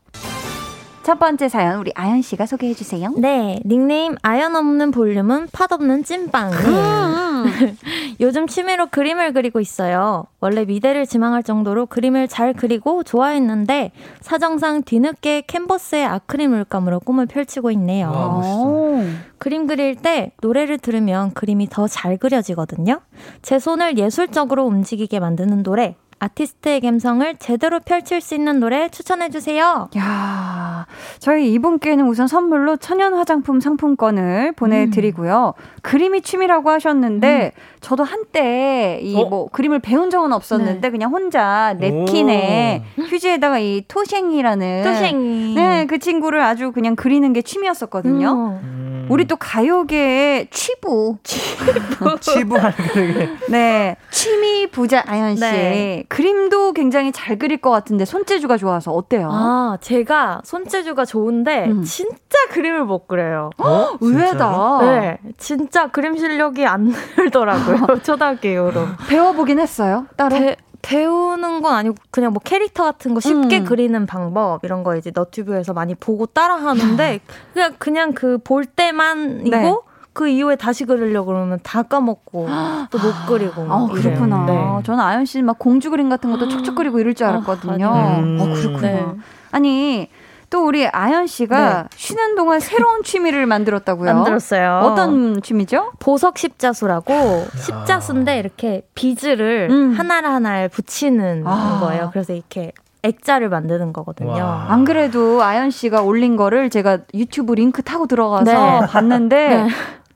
[1.10, 3.12] 첫 번째 사연 우리 아연 씨가 소개해 주세요.
[3.18, 6.52] 네, 닉네임 아연 없는 볼륨은 팥 없는 찐빵.
[6.52, 7.46] 음.
[8.22, 10.26] 요즘 취미로 그림을 그리고 있어요.
[10.40, 13.92] 원래 미대를 지망할 정도로 그림을 잘 그리고 좋아했는데
[14.22, 18.12] 사정상 뒤늦게 캔버스에 아크릴 물감으로 꿈을 펼치고 있네요.
[18.12, 19.04] 와,
[19.40, 23.02] 그림 그릴 때 노래를 들으면 그림이 더 잘 그려지거든요.
[23.42, 29.90] 제 손을 예술적으로 움직이게 만드는 노래 아티스트의 감성을 제대로 펼칠 수 있는 노래 추천해 주세요.
[29.98, 30.86] 야,
[31.20, 35.54] 저희 이분께는 우선 선물로 천연 화장품 상품권을 보내드리고요.
[35.58, 35.64] 음.
[35.82, 37.62] 그림이 취미라고 하셨는데 음.
[37.80, 39.48] 저도 한때 이뭐 어?
[39.52, 40.90] 그림을 배운 적은 없었는데 네.
[40.92, 43.02] 그냥 혼자 냅킨에 오.
[43.04, 48.60] 휴지에다가 이 토생이라는 토생이 네, 그 친구를 아주 그냥 그리는 게 취미였었거든요.
[48.62, 49.08] 음.
[49.10, 55.42] 우리 또 가요계의 취부 취부 취부 하는 게 네, 취미 부자 아연 씨.
[55.42, 56.04] 네.
[56.10, 59.30] 그림도 굉장히 잘 그릴 것 같은데 손재주가 좋아서 어때요?
[59.32, 61.84] 아, 제가 손재주가 좋은데 음.
[61.84, 62.18] 진짜
[62.52, 63.52] 그림을 못 그려요.
[63.60, 63.96] 어?
[64.02, 64.80] 의외다.
[64.82, 68.00] 네, 진짜 그림 실력이 안 늘더라고요.
[68.04, 68.86] 초등학교 이후로.
[69.08, 70.08] 배워보긴 했어요.
[70.18, 70.36] 따로.
[70.36, 73.66] 배, 배우는 건 아니고 그냥 뭐 캐릭터 같은 거 쉽게 음.
[73.66, 77.20] 그리는 방법 이런 거 이제 너튜브에서 많이 보고 따라 하는데
[77.54, 79.74] 그냥 그냥 그 볼 때만이고 네.
[80.20, 82.50] 그 이후에 다시 그리려고 그러면 다 까먹고
[82.90, 83.66] 또 못 그리고.
[83.70, 84.46] 아, 그렇구나.
[84.46, 84.84] 네.
[84.84, 87.88] 저는 아연 씨는 막 공주 그림 같은 것도 척척 그리고 이럴 줄 아, 알았거든요.
[87.88, 88.38] 아, 음.
[88.42, 88.82] 아 그렇구나.
[88.82, 89.06] 네.
[89.52, 90.10] 아니,
[90.50, 91.90] 또 우리 아연 씨가 네.
[91.96, 94.14] 쉬는 동안 새로운 취미를 만들었다고요?
[94.14, 94.82] 만들었어요.
[94.84, 95.94] 어떤 취미죠?
[96.00, 99.94] 보석 십자수라고 십자수인데 이렇게 비즈를 음.
[99.94, 101.80] 하나하나 붙이는 아.
[101.80, 102.10] 거예요.
[102.12, 104.32] 그래서 이렇게 액자를 만드는 거거든요.
[104.34, 104.66] 와.
[104.68, 108.88] 안 그래도 아연 씨가 올린 거를 제가 유튜브 링크 타고 들어가서 네.
[108.88, 109.68] 봤는데 네.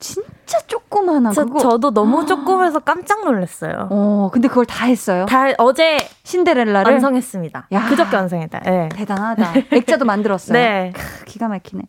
[0.03, 1.59] 진짜 조그만한 저, 그거.
[1.59, 3.87] 저도 너무 조그매서 깜짝 놀랐어요.
[3.89, 5.25] 어, 근데 그걸 다 했어요.
[5.27, 7.67] 다 어제 신데렐라를 완성했습니다.
[7.71, 8.59] 야, 그저께 완성했다.
[8.69, 8.89] 네.
[8.89, 9.53] 대단하다.
[9.71, 10.51] 액자도 만들었어요.
[10.51, 10.91] 네.
[10.93, 11.83] 크, 기가 막히네.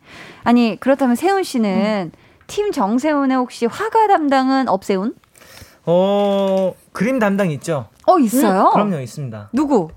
[0.44, 2.18] 아니 그렇다면 세훈 씨는 음.
[2.46, 5.16] 팀 정세훈의 혹시 화가 담당은 없세훈?
[5.87, 7.88] 어 그림 담당 있죠.
[8.07, 8.68] 어 있어요?
[8.68, 9.50] 음, 그럼요 있습니다.
[9.53, 9.88] 누구?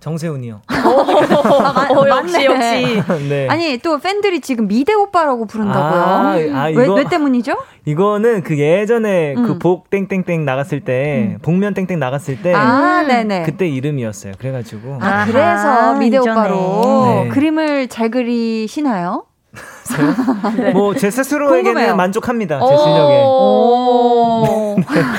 [0.00, 0.60] 정세훈이요.
[0.68, 3.02] 아, 어, 역시 역시.
[3.28, 3.48] 네.
[3.48, 6.02] 아니 또 팬들이 지금 미대 오빠라고 부른다고요.
[6.02, 7.56] 아, 아, 이거, 왜, 왜 때문이죠?
[7.84, 9.46] 이거는 그 예전에 그 음.
[9.46, 11.38] 그복 땡땡땡 나갔을 때 음.
[11.42, 13.42] 복면 땡땡 나갔을 때 아, 네네.
[13.42, 14.34] 그때 이름이었어요.
[14.38, 16.30] 그래가지고 아, 그래서 미대 이전에.
[16.30, 17.28] 오빠로 네.
[17.30, 19.24] 그림을 잘 그리시나요?
[20.58, 20.70] 네.
[20.72, 22.60] 뭐제 스스로에게는 만족합니다.
[22.60, 23.24] 제 실력에.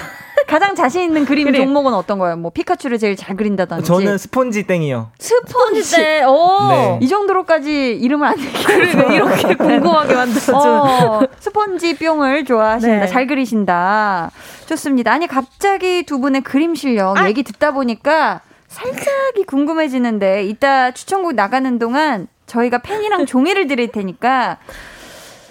[0.49, 2.35] 가장 자신 있는 그림, 그림, 종목은 어떤 거예요?
[2.35, 3.83] 뭐 피카츄를 제일 잘 그린다든지.
[3.85, 5.11] 저는 스폰지 땡이요.
[5.19, 6.27] 스폰지 땡.
[6.27, 6.67] 오.
[6.69, 6.99] 네.
[7.03, 8.35] 이 정도로까지 이름을 안
[8.65, 10.55] 그리고 이렇게 궁금하게 만들어준.
[10.55, 12.99] 어, 스폰지 뿅을 좋아하신다.
[13.01, 13.07] 네.
[13.07, 14.31] 잘 그리신다.
[14.65, 15.11] 좋습니다.
[15.13, 17.27] 아니 갑자기 두 분의 그림 실력 아.
[17.27, 24.57] 얘기 듣다 보니까 살짝이 궁금해지는데 이따 추천곡 나가는 동안 저희가 펜이랑 종이를 드릴 테니까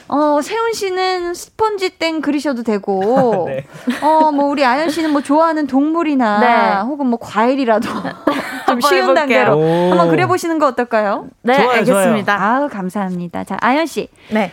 [0.08, 3.64] 어, 세훈 씨는 스펀지 땡 그리셔도 되고, 네.
[4.02, 6.80] 어, 뭐, 우리 아연 씨는 뭐 좋아하는 동물이나, 네.
[6.86, 7.88] 혹은 뭐 과일이라도
[8.66, 11.26] 좀 쉬운 단계로 한번 그려보시는 거 어떨까요?
[11.42, 12.36] 네, 좋아요, 알겠습니다.
[12.36, 12.54] 좋아요.
[12.54, 13.44] 아우, 감사합니다.
[13.44, 14.08] 자, 아연 씨.
[14.30, 14.50] 네.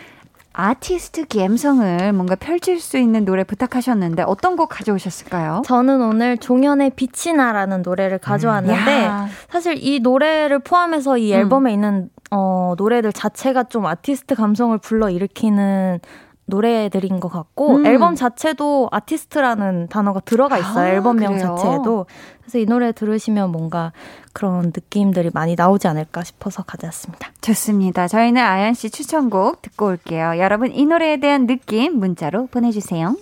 [0.58, 5.62] 아티스트 감성을 뭔가 펼칠 수 있는 노래 부탁하셨는데 어떤 곡 가져오셨을까요?
[5.66, 11.40] 저는 오늘 종현의 빛이 나라는 노래를 가져왔는데 음, 사실 이 노래를 포함해서 이 음.
[11.40, 11.74] 앨범에 음.
[11.74, 16.00] 있는 어, 노래들 자체가 좀 아티스트 감성을 불러일으키는
[16.46, 17.86] 노래들인 것 같고 음.
[17.86, 20.78] 앨범 자체도 아티스트라는 단어가 들어가 있어요.
[20.78, 21.56] 아, 앨범명 그래요?
[21.56, 22.06] 자체에도.
[22.40, 23.92] 그래서 이 노래 들으시면 뭔가
[24.32, 27.30] 그런 느낌들이 많이 나오지 않을까 싶어서 가져왔습니다.
[27.40, 28.06] 좋습니다.
[28.06, 30.38] 저희는 아연 씨 추천곡 듣고 올게요.
[30.38, 33.16] 여러분 이 노래에 대한 느낌 문자로 보내주세요.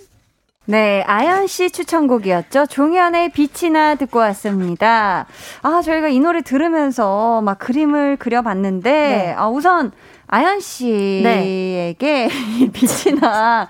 [0.67, 2.65] 네, 아연 씨 추천곡이었죠.
[2.65, 5.27] 종현의 빛이나 듣고 왔습니다.
[5.61, 9.33] 아, 저희가 이 노래 들으면서 막 그림을 그려봤는데, 네.
[9.37, 9.91] 아, 우선
[10.27, 12.29] 아연 씨에게 네.
[12.73, 13.69] 빛이나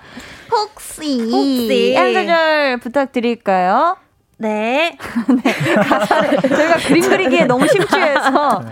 [0.50, 3.98] 혹시, 혹시 한 소절 부탁드릴까요?
[4.38, 4.96] 네.
[5.44, 5.74] 네.
[5.74, 8.62] 가사를 저희가 그림 그리기에 너무 심취해서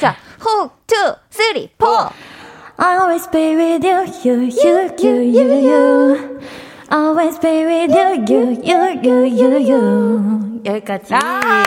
[0.00, 0.94] 자 훅, two,
[1.30, 1.86] three, four.
[2.76, 6.40] I'll always be with you, you, you, you, you, you.
[6.91, 10.61] Always be with you, you, you, you, you, you.
[10.65, 11.13] 여기까지.
[11.15, 11.63] 아~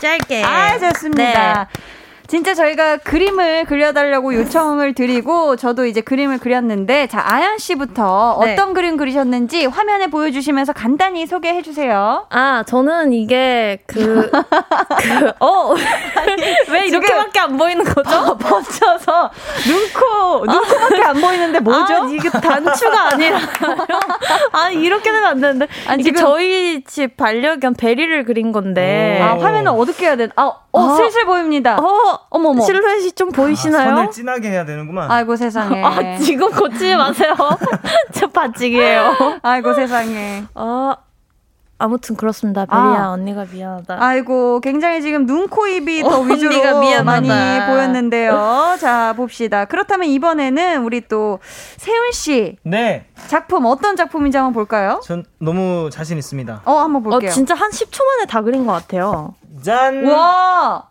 [0.00, 0.42] 짧게.
[0.42, 1.68] 아, 좋습니다.
[1.70, 1.80] 네.
[2.29, 8.53] 진짜 저희가 그림을 그려달라고 요청을 드리고 저도 이제 그림을 그렸는데 자 아연 씨부터 네.
[8.53, 12.27] 어떤 그림 그리셨는지 화면에 보여주시면서 간단히 소개해 주세요.
[12.29, 15.73] 아 저는 이게 그, 그 어,
[16.71, 18.37] 왜 이렇게밖에 안 보이는 거죠?
[18.37, 19.31] 버쳐서
[19.67, 21.95] 눈코 눈코밖에 안 보이는데 뭐죠?
[21.95, 23.39] 아, 이게 단추가 아니라
[24.51, 26.13] 아 이렇게 되면 안 되는데 아니, 이게.
[26.13, 30.29] 저희 집 반려견 베리를 그린 건데 아 화면을 어둡게 해야 돼.
[30.35, 31.79] 아, 어 아, 슬슬 보입니다.
[31.79, 32.61] 어 어머머.
[32.61, 33.91] 실루엣이 좀 보이시나요?
[33.91, 35.09] 아, 선을 진하게 해야 되는구만.
[35.09, 35.81] 아이고 세상에.
[35.83, 37.33] 아, 지금 고치지 마세요.
[38.13, 39.39] 저 바찌기예요.
[39.41, 40.43] 아이고 세상에.
[40.53, 40.93] 어,
[41.81, 42.65] 아무튼 그렇습니다.
[42.65, 43.09] 베리야 아.
[43.11, 43.97] 언니가 미안하다.
[43.99, 46.51] 아이고 굉장히 지금 눈, 코, 입이 더 어, 위주로
[47.03, 48.75] 많이 보였는데요.
[48.79, 49.63] 자 봅시다.
[49.65, 51.39] 그렇다면 이번에는 우리 또
[51.77, 52.57] 세훈 씨.
[52.63, 53.05] 네.
[53.27, 54.99] 작품 어떤 작품인지 한번 볼까요?
[55.05, 56.61] 전 너무 자신 있습니다.
[56.65, 57.29] 어 한번 볼게요.
[57.29, 59.33] 어, 진짜 한 10초 만에 다 그린 것 같아요.
[59.63, 60.05] 짠.
[60.05, 60.88] 와.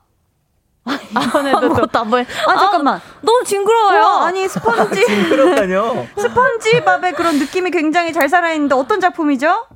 [1.10, 2.22] 이번에도 아무것도 안 보여.
[2.22, 2.94] 아, 잠깐만.
[2.96, 4.00] 아, 너무 징그러워요.
[4.00, 5.04] 와, 아니, 스펀지.
[5.06, 6.06] 징그럽다뇨.
[6.16, 9.66] 스펀지 밥의 그런 느낌이 굉장히 잘 살아있는데 어떤 작품이죠?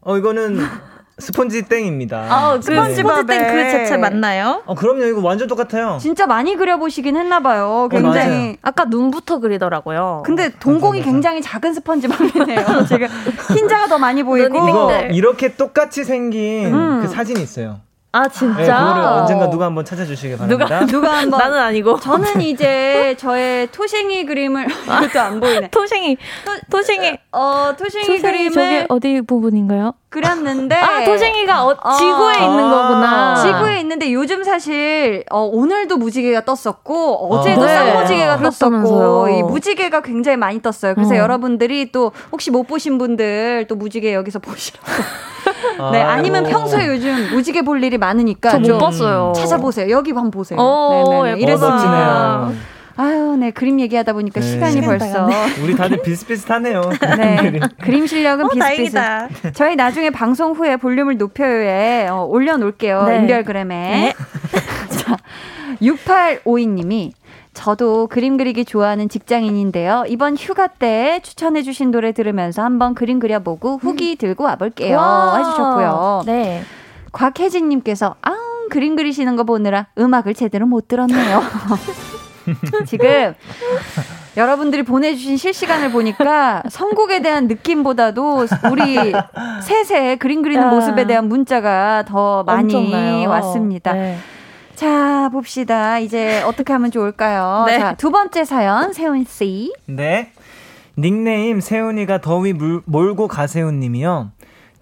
[0.00, 0.60] 어, 이거는
[1.18, 2.26] 스펀지 땡입니다.
[2.28, 4.62] 아, 그 스펀지 밥의 그 자체 맞나요?
[4.66, 5.04] 어, 그럼요.
[5.04, 5.98] 이거 완전 똑같아요.
[6.00, 7.66] 진짜 많이 그려보시긴 했나봐요.
[7.68, 8.50] 어, 굉장히.
[8.50, 10.22] 어, 아까 눈부터 그리더라고요.
[10.24, 11.12] 근데 동공이 맞아, 맞아.
[11.12, 12.86] 굉장히 작은 스펀지 밥이네요.
[12.88, 13.08] 지금
[13.54, 14.48] 흰자가 더 많이 보이고.
[14.68, 17.00] 이거 이렇게 똑같이 생긴 음.
[17.02, 17.80] 그 사진이 있어요.
[18.14, 18.56] 아 진짜?
[18.58, 20.80] 네, 그거를 언젠가 누가 한번 찾아주시길 바랍니다.
[20.80, 25.68] 누가 누가 한번 나는 아니고 저는 이제 저의 토생이 그림을 이것도 안 보이네.
[25.68, 26.18] 토생이
[26.70, 29.94] 토, 생이 어 토생이, 토생이 그림을 저게 어디 부분인가요?
[30.12, 33.34] 그렸는데 아 토생이가 어, 어, 지구에 어, 있는 거구나.
[33.34, 37.74] 지구에 있는데 요즘 사실 어, 오늘도 무지개가 떴었고 어제도 아, 네.
[37.74, 40.94] 쌍무지개가 떴었고 이 무지개가 굉장히 많이 떴어요.
[40.94, 41.16] 그래서 어.
[41.16, 44.86] 여러분들이 또 혹시 못 보신 분들 또 무지개 여기서 보시라고.
[45.92, 49.32] 네 아니면 평소에 요즘 무지개 볼 일이 많으니까 저 못 봤어요.
[49.34, 49.90] 찾아보세요.
[49.90, 50.58] 여기 한번 보세요.
[50.60, 51.66] 어, 네네 이래서
[52.96, 54.46] 아유, 네 그림 얘기하다 보니까 네.
[54.46, 55.28] 시간이 벌써
[55.62, 56.82] 우리 다들 비슷비슷하네요.
[57.18, 58.98] 네 그림 실력은 어, 비슷비슷.
[59.54, 63.04] 저희 나중에 방송 후에 볼륨을 높여요에 어, 올려놓을게요.
[63.04, 63.18] 네.
[63.18, 63.74] 인별그램에.
[63.76, 64.14] 네.
[64.90, 65.16] 자,
[65.80, 67.12] 6852님이
[67.54, 70.04] 저도 그림 그리기 좋아하는 직장인인데요.
[70.08, 74.16] 이번 휴가 때 추천해주신 노래 들으면서 한번 그림 그려보고 후기 음.
[74.16, 74.98] 들고 와볼게요.
[75.38, 76.22] 해주셨고요.
[76.26, 76.62] 네.
[77.12, 78.36] 곽혜진님께서 아
[78.70, 81.42] 그림 그리시는 거 보느라 음악을 제대로 못 들었네요.
[82.86, 83.34] 지금
[84.36, 89.12] 여러분들이 보내주신 실시간을 보니까 선곡에 대한 느낌보다도 우리
[89.62, 90.70] 셋의 그림 그리는 야.
[90.70, 93.28] 모습에 대한 문자가 더 많이 엄청나요.
[93.28, 93.92] 왔습니다.
[93.92, 94.16] 네.
[94.74, 95.98] 자, 봅시다.
[95.98, 97.64] 이제 어떻게 하면 좋을까요?
[97.66, 97.78] 네.
[97.78, 99.72] 자, 두 번째 사연, 세훈씨.
[99.86, 100.32] 네.
[100.98, 104.30] 닉네임 세훈이가 더위 물, 몰고 가세훈 님이요.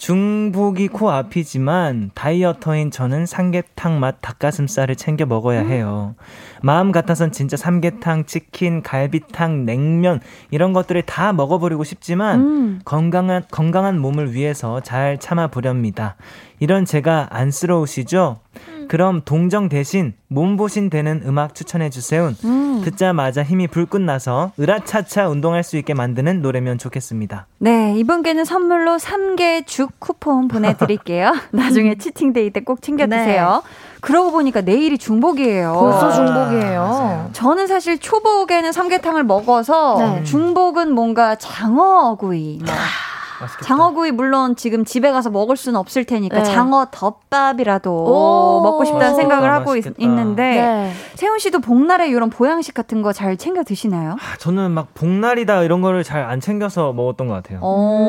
[0.01, 6.15] 중복이 코앞이지만 다이어터인 저는 삼계탕 맛 닭가슴살을 챙겨 먹어야 해요.
[6.63, 12.81] 마음 같아선 진짜 삼계탕, 치킨, 갈비탕, 냉면 이런 것들을 다 먹어버리고 싶지만 음.
[12.87, 16.17] 건강한 건강한 몸을 위해서 잘 참아 보렵니다.
[16.61, 18.41] 이런 제가 안쓰러우시죠?
[18.91, 22.33] 그럼 동정 대신 몸보신 되는 음악 추천해 주세요.
[22.45, 22.81] 음.
[22.83, 27.47] 듣자마자 힘이 불끈 나서 으라차차 운동할 수 있게 만드는 노래면 좋겠습니다.
[27.59, 31.33] 네, 이분께는 선물로 3개 죽 쿠폰 보내드릴게요.
[31.53, 33.63] 나중에 치팅데이 때 꼭 챙겨 드세요.
[33.65, 33.71] 네.
[34.01, 35.73] 그러고 보니까 내일이 중복이에요.
[35.73, 36.83] 벌써 중복이에요.
[36.83, 40.25] 아, 저는 사실 초복에는 삼계탕을 먹어서 네.
[40.25, 42.59] 중복은 뭔가 장어구이.
[42.65, 42.75] 뭐.
[43.41, 43.67] 맛있겠다.
[43.67, 46.45] 장어구이 물론 지금 집에 가서 먹을 수는 없을 테니까 네.
[46.45, 50.93] 장어 덮밥이라도 먹고 싶다는 생각을 하고 있, 는데 네.
[51.15, 54.13] 세훈 씨도 복날에 이런 보양식 같은 거 잘 챙겨 드시나요?
[54.13, 57.61] 아, 저는 막 복날이다 이런 거를 잘 안 챙겨서 먹었던 것 같아요.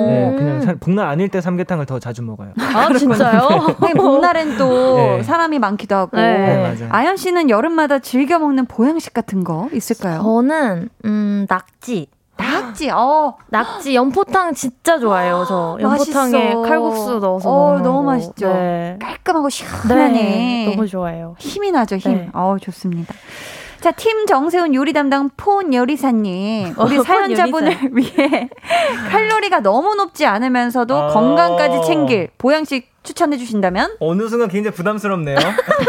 [0.08, 2.50] 네, 그냥 복날 아닐 때 삼계탕을 더 자주 먹어요.
[2.60, 3.76] 아 진짜요?
[3.82, 3.94] 네.
[3.96, 5.24] 복날엔 또 네.
[5.24, 6.18] 사람이 많기도 하고.
[6.18, 6.76] 네.
[6.78, 10.22] 네 아연 씨는 여름마다 즐겨 먹는 보양식 같은 거 있을까요?
[10.22, 12.08] 저는 음 낙지.
[12.42, 13.36] 낙지, 어.
[13.50, 15.78] 낙지, 연포탕 진짜 좋아해요, 저.
[15.80, 16.62] 연포탕에 맛있어.
[16.62, 17.50] 칼국수 넣어서.
[17.50, 18.48] 어, 너무 맛있죠.
[18.48, 18.98] 네.
[19.02, 20.12] 깔끔하고 시원하네.
[20.12, 21.36] 네, 너무 좋아요.
[21.40, 22.14] 힘이 나죠, 힘.
[22.14, 22.30] 네.
[22.34, 23.14] 어, 좋습니다.
[23.82, 26.76] 자, 팀 정세훈 요리 담당 폰 요리사님.
[26.78, 28.48] 우리 어, 사연자분을 위해
[29.10, 33.96] 칼로리가 너무 높지 않으면서도 아~ 건강까지 챙길 보양식 추천해 주신다면?
[34.00, 35.38] 어느 순간 굉장히 부담스럽네요.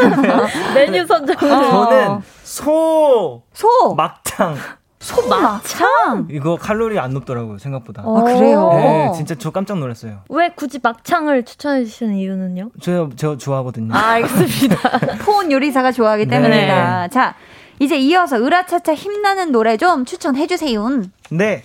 [0.74, 1.36] 메뉴 선정.
[1.36, 1.86] 어.
[1.86, 3.42] 저는 소.
[3.52, 3.94] 소.
[3.94, 4.56] 막창.
[5.02, 6.28] 소막창?
[6.30, 8.02] 이거 칼로리 안 높더라고요, 생각보다.
[8.02, 8.70] 아, 그래요?
[8.74, 10.20] 네, 진짜 저 깜짝 놀랐어요.
[10.28, 12.70] 왜 굳이 막창을 추천해 주시는 이유는요?
[12.80, 13.92] 저, 저 좋아하거든요.
[13.94, 15.16] 아, 알겠습니다.
[15.26, 17.02] 폰 요리사가 좋아하기 때문이다.
[17.02, 17.08] 네.
[17.10, 17.34] 자,
[17.80, 20.88] 이제 이어서 으라차차 힘나는 노래 좀 추천해 주세요.
[21.30, 21.64] 네.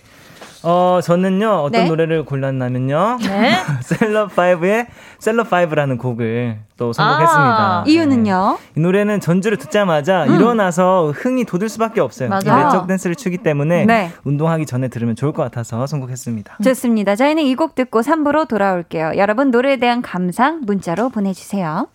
[0.69, 1.87] 어, 저는요, 어떤 네.
[1.87, 3.19] 노래를 골랐냐면요.
[3.21, 3.55] 네.
[3.83, 4.87] 셀럽5의
[5.19, 7.57] 셀럽5라는 곡을 또 선곡했습니다.
[7.57, 8.57] 아, 이유는요?
[8.75, 10.35] 이 노래는 전주를 듣자마자 음.
[10.35, 12.27] 일어나서 흥이 돋을 수밖에 없어요.
[12.27, 12.65] 이 맞아요.
[12.65, 14.11] 내적 댄스를 추기 때문에 네.
[14.25, 16.57] 운동하기 전에 들으면 좋을 것 같아서 선곡했습니다.
[16.63, 17.15] 좋습니다.
[17.15, 19.13] 저희는 이 곡 듣고 3부로 돌아올게요.
[19.15, 21.87] 여러분 노래에 대한 감상 문자로 보내주세요.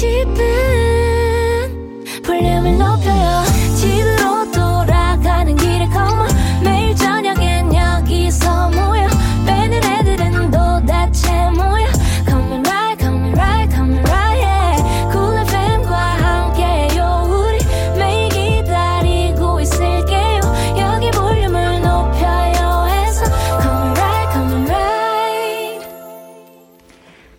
[0.00, 0.43] 들려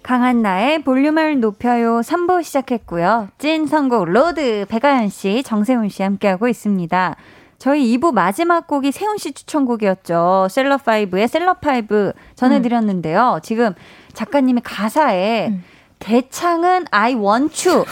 [0.05, 3.29] 강한 나의 볼륨을 높여요 3부 시작했고요.
[3.39, 7.15] 찐 선곡 road 백아연 씨, 정세훈 씨 함께하고 있습니다.
[7.57, 10.45] 저희 2부 마지막 곡이 세훈 씨 추천곡이었죠.
[10.51, 13.39] 셀럽5의 셀럽5 전해드렸는데요.
[13.41, 13.73] 지금
[14.13, 15.53] 작가님의 가사에
[15.97, 17.83] 대창은 I want you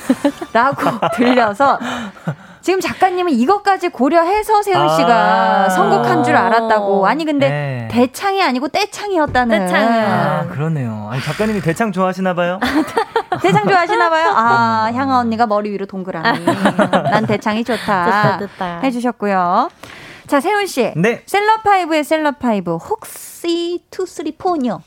[0.54, 0.84] 라고
[1.18, 1.80] 들려서
[2.64, 5.70] 지금 작가님은 이것까지 고려해서 세훈 씨가 아.
[5.70, 7.06] 선곡한 줄 알았다고.
[7.06, 7.88] 아니 근데 네.
[7.92, 9.60] 대창이 아니고 떼창이었다는.
[9.68, 10.06] 떼창이요.
[10.08, 11.10] 아, 그러네요.
[11.12, 12.62] 아니, 작가님이 대창 좋아하시나 봐요?
[13.44, 14.32] 대창 좋아하시나 봐요?
[14.34, 16.46] 아, 향아 언니가 머리 위로 동그라미.
[17.12, 18.06] 난 대창이 좋다.
[18.06, 18.80] 됐다, 됐다.
[18.80, 19.70] 해 주셨고요.
[20.28, 20.94] 자, 세훈 씨.
[20.96, 21.22] 네.
[21.26, 22.78] 셀럽파이브의 셀럽파이브.
[22.78, 24.82] 혹시 two three four이요?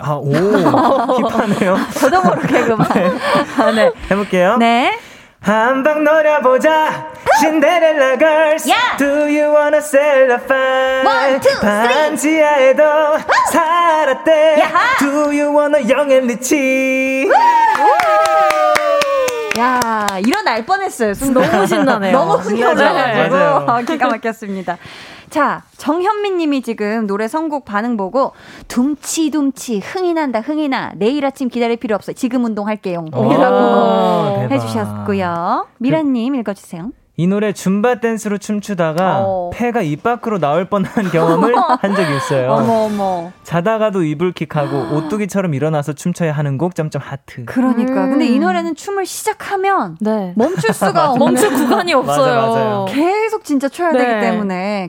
[0.00, 1.78] 아, 오, hip하네요.
[1.98, 2.86] 저도 모르게 그만.
[3.58, 3.90] 아, 네.
[4.08, 4.56] 해볼게요.
[4.58, 4.96] 네.
[5.40, 7.06] 한방 노려보자
[7.40, 8.68] 신데렐라 girls
[8.98, 11.88] Do you wanna celeb five One, two, three.
[11.88, 12.82] 반지하에도
[13.52, 14.56] 살았대
[14.98, 17.28] Do you wanna young and rich
[19.58, 21.14] 야, 일어날 뻔했어요.
[21.14, 22.12] 너무 신나네요.
[22.16, 23.34] 너무 흥겨져가지고
[23.66, 23.82] 맞아요.
[23.86, 24.78] 기가 막혔습니다.
[25.38, 28.32] 자, 정현민 님이 지금 노래 선곡 반응 보고
[28.66, 34.50] 둠치둠치 흥이 난다 흥이 나 내일 아침 기다릴 필요 없어 지금 운동할게요 오, 이라고 대박.
[34.50, 35.68] 해주셨고요.
[35.78, 36.90] 미라님 읽어주세요.
[37.20, 39.50] 이 노래 줌바 댄스로 춤추다가 어.
[39.52, 41.52] 폐가 입 밖으로 나올 뻔한 경험을
[41.82, 42.52] 한 적이 있어요.
[42.52, 43.32] 어머 어머.
[43.42, 47.44] 자다가도 이불킥하고 오뚜기처럼 일어나서 춤춰야 하는 곡 점점 하트.
[47.44, 48.10] 그러니까 음.
[48.10, 50.32] 근데 이 노래는 춤을 시작하면 네.
[50.36, 52.36] 멈출 수가 없는 멈출 구간이 없어요.
[52.36, 52.86] 맞아, 맞아요.
[52.88, 53.98] 계속 진짜 춰야 네.
[53.98, 54.88] 되기 때문에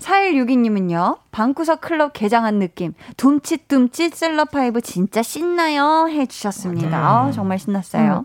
[0.00, 8.24] 4162님은요 방구석 클럽 개장한 느낌 둠칫둠칫 셀럽파이브 진짜 신나요 해주셨습니다 아, 정말 신났어요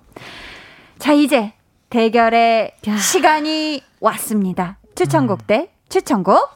[0.99, 1.51] 자 이제
[1.89, 4.77] 대결의 시간이 왔습니다.
[4.95, 6.49] 추천곡 대 추천곡.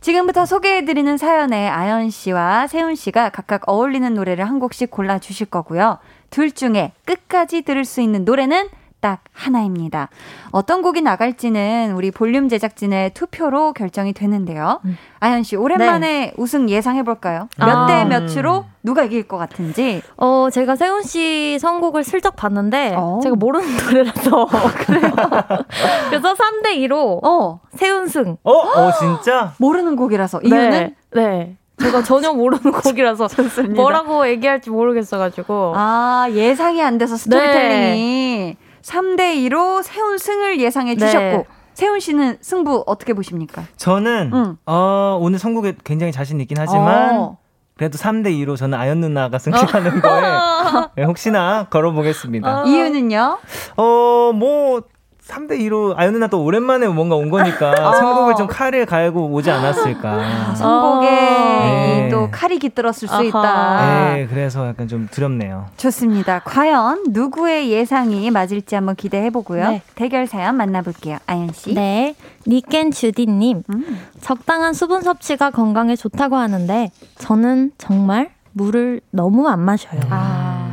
[0.00, 5.98] 지금부터 소개해드리는 사연에 아연 씨와 세훈 씨가 각각 어울리는 노래를 한 곡씩 골라주실 거고요.
[6.28, 8.68] 둘 중에 끝까지 들을 수 있는 노래는
[9.04, 10.08] 딱 하나입니다.
[10.50, 14.80] 어떤 곡이 나갈지는 우리 볼륨 제작진의 투표로 결정이 되는데요.
[15.20, 17.50] 아연 씨, 오랜만에 우승 예상해 볼까요?
[17.58, 18.04] 몇대 아.
[18.06, 20.00] 몇으로 누가 이길 것 같은지.
[20.16, 23.20] 어, 제가 세훈 씨 선곡을 슬쩍 봤는데, 어.
[23.22, 24.46] 제가 모르는 노래라서.
[24.86, 25.12] 그래요.
[26.08, 28.38] 그래서 3대 2로 어, 세훈 승.
[28.42, 28.52] 어?
[28.52, 29.52] 어, 진짜?
[29.60, 30.40] 모르는 곡이라서.
[30.44, 30.70] 이유는?
[30.70, 30.94] 네.
[31.12, 31.56] 네.
[31.76, 33.74] 제가 전혀 모르는 곡이라서 좋습니다.
[33.74, 35.74] 뭐라고 얘기할지 모르겠어가지고.
[35.76, 41.06] 아, 예상이 안 돼서 스토리텔링이 3대2로 세훈 승을 예상해 네.
[41.06, 43.64] 주셨고, 세훈 씨는 승부 어떻게 보십니까?
[43.76, 44.56] 저는 응.
[44.66, 47.38] 어, 오늘 선곡에 굉장히 자신 있긴 하지만 어.
[47.76, 50.22] 그래도 3대 2로 저는 아연 누나가 승리하는 거에
[50.96, 52.62] 네, 혹시나 걸어보겠습니다.
[52.62, 52.64] 어.
[52.66, 53.38] 이유는요?
[53.76, 54.82] 어, 뭐
[55.26, 57.94] 3대 2로 아연 누나 또 오랜만에 뭔가 온 거니까 어.
[57.96, 60.54] 선곡을 좀 칼을 갈고 오지 않았을까.
[60.54, 62.06] 선곡에 네.
[62.08, 63.24] 이또 칼이 깃들었을 수.
[63.24, 64.12] 있다.
[64.14, 65.66] 네, 그래서 약간 좀 두렵네요.
[65.78, 66.40] 좋습니다.
[66.44, 69.70] 과연 누구의 예상이 맞을지 한번 기대해 보고요.
[69.70, 69.82] 네.
[69.94, 71.18] 대결 사연 만나볼게요.
[71.26, 71.72] 아연 씨.
[71.74, 72.14] 네.
[72.46, 73.62] 니켄 주디님.
[73.70, 74.00] 음.
[74.20, 80.00] 적당한 수분 섭취가 건강에 좋다고 하는데, 저는 정말 물을 너무 안 마셔요.
[80.10, 80.63] 아.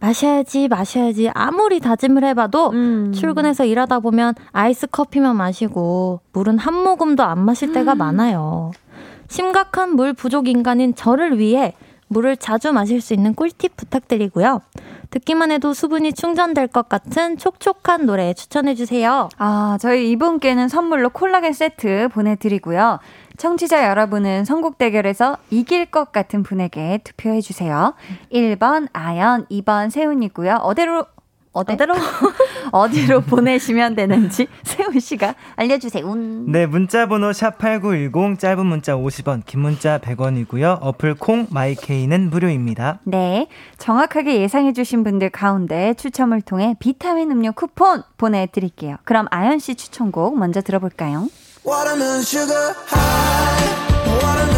[0.00, 1.30] 마셔야지, 마셔야지.
[1.34, 3.12] 아무리 다짐을 해봐도, 음.
[3.12, 8.72] 출근해서 일하다 보면 아이스 커피만 마시고 물은 한 모금도 안 마실 때가 많아요.
[9.28, 11.74] 심각한 물 부족 인간인 저를 위해
[12.08, 14.60] 물을 자주 마실 수 있는 꿀팁 부탁드리고요.
[15.10, 19.28] 듣기만 해도 수분이 충전될 것 같은 촉촉한 노래 추천해 주세요.
[19.38, 22.98] 아, 저희 이분께는 선물로 콜라겐 세트 보내드리고요.
[23.36, 27.94] 청취자 여러분은 선곡 대결에서 이길 것 같은 분에게 투표해 주세요.
[28.32, 30.56] 1번 아연, 2번 세훈이고요.
[30.62, 31.06] 어디로
[31.54, 31.94] 어디로
[32.72, 36.14] 어디로 보내시면 되는지 세훈 씨가 알려주세요.
[36.48, 40.78] 네, 문자 번호 샵 8910 짧은 문자 50원, 긴 문자 100원이고요.
[40.80, 42.98] 어플 콩 마이케이는 무료입니다.
[43.04, 43.46] 네.
[43.78, 48.96] 정확하게 예상해 주신 분들 가운데 추첨을 통해 비타민 음료 쿠폰 보내 드릴게요.
[49.04, 51.28] 그럼 아연 씨 추천곡 먼저 들어볼까요?
[51.64, 54.53] Watermelon sugar high, watermelon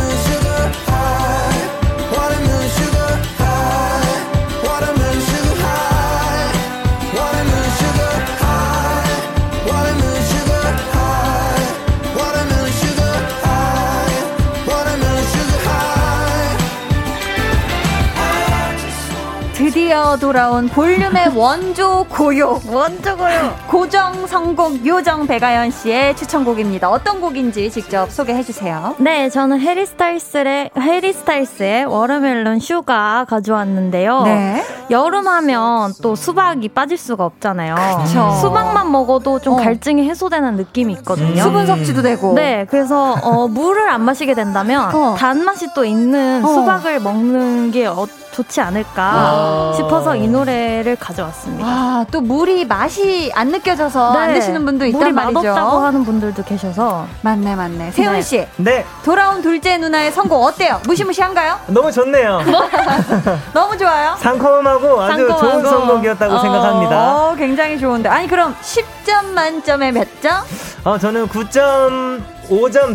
[19.87, 22.61] 드디어 돌아온 볼륨의 원조 고요.
[22.69, 23.55] 원조 고요.
[23.69, 26.91] 고정 선곡 요정 백아연 씨의 추천곡입니다.
[26.91, 28.97] 어떤 곡인지 직접 소개해 주세요.
[28.99, 34.23] 네, 저는 해리 스타일스의 해리 스타일스의 Watermelon Sugar 가져왔는데요.
[34.25, 34.65] 네.
[34.91, 37.77] 여름 하면 또 수박이 빠질 수가 없잖아요.
[38.03, 38.37] 그쵸.
[38.41, 39.57] 수박만 먹어도 좀 어.
[39.57, 41.41] 갈증이 해소되는 느낌이 있거든요.
[41.41, 42.35] 수분 섭취도 되고.
[42.35, 45.15] 네, 그래서 어, 물을 안 마시게 된다면 어.
[45.17, 46.49] 단맛이 또 있는 어.
[46.49, 48.07] 수박을 먹는 게 어,
[48.37, 51.67] 좋지 않을까 싶어서 이 노래를 가져왔습니다.
[51.67, 55.07] 아, 또 물이 맛이 안 느껴져서 안 드시는 분도 있단 네.
[55.07, 55.43] 물이 말이죠.
[55.43, 57.93] 맛없다고 하는 분들도 계셔서 맞네, 맞네.
[57.93, 58.21] 세훈 네.
[58.23, 60.81] 씨, 네, 돌아온 둘째 누나의 선곡 어때요?
[60.85, 61.59] 무시무시한가요?
[61.69, 62.41] 너무 좋네요.
[63.55, 64.17] 너무 좋아요.
[64.19, 65.41] 상콤하고 아주 상콤하고.
[65.41, 67.17] 좋은 선곡이었다고 어, 생각합니다.
[67.17, 68.11] 어, 굉장히 좋은데.
[68.11, 70.43] 아니, 그럼 10점 만점에 몇 점?
[70.85, 72.21] 어, 저는 9.5점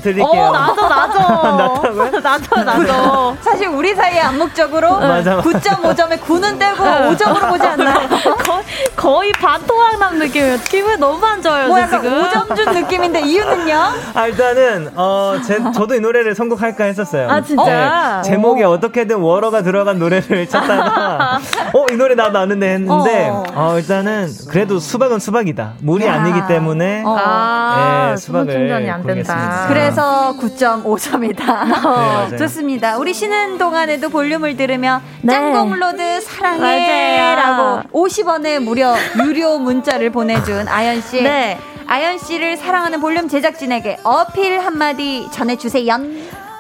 [0.02, 0.42] 드릴게요.
[0.44, 2.20] 어, 나도 나도 나도라고요?
[2.20, 5.38] 나도 나도 사실 우리 사이의 암묵적으로 맞아.
[5.42, 8.08] 9.5점에 9는 떼고 5점으로 보지 않나요?
[9.02, 10.58] 거의, 거의 반토막 난 느낌이에요.
[10.70, 11.68] 기분 너무 안 좋아요.
[11.68, 13.76] 뭐저 약간 지금 5점 준 느낌인데 이유는요?
[14.14, 17.30] 아, 일단은 어, 제, 저도 이 노래를 선곡할까 했었어요.
[17.30, 18.22] 아, 진짜?
[18.24, 21.40] 네, 제목에 어떻게든 워러가 들어간 노래를 찾다가
[21.74, 23.44] 어, 이 노래 나도 아는데 했는데 어.
[23.56, 25.74] 어, 일단은 그래도 수박은 수박이다.
[25.80, 26.14] 물이 야.
[26.14, 27.18] 아니기 때문에 어.
[27.20, 29.66] 아, 네, 수박을 충전이 안 된다.
[29.68, 31.46] 그래서 9.5점이다.
[31.46, 32.38] 맞아요.
[32.38, 32.98] 좋습니다.
[32.98, 35.34] 우리 쉬는 동안에도 볼륨을 들으며 네.
[35.34, 37.36] 찐성공로드 사랑해 맞아요.
[37.36, 38.91] 라고 50원의 무려
[39.26, 41.22] 유료 문자를 보내준 아연 씨.
[41.22, 41.58] 네.
[41.88, 45.98] 아연 씨를 사랑하는 볼륨 제작진에게 어필 한마디 전해주세요.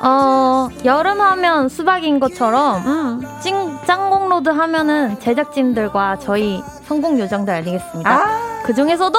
[0.04, 3.22] 어, 여름 하면 수박인 것처럼 음.
[3.42, 8.10] 찐, 찐성공로드 하면은 제작진들과 저희 성공 요정들 아니겠습니까?
[8.10, 8.62] 아.
[8.66, 9.18] 그 중에서도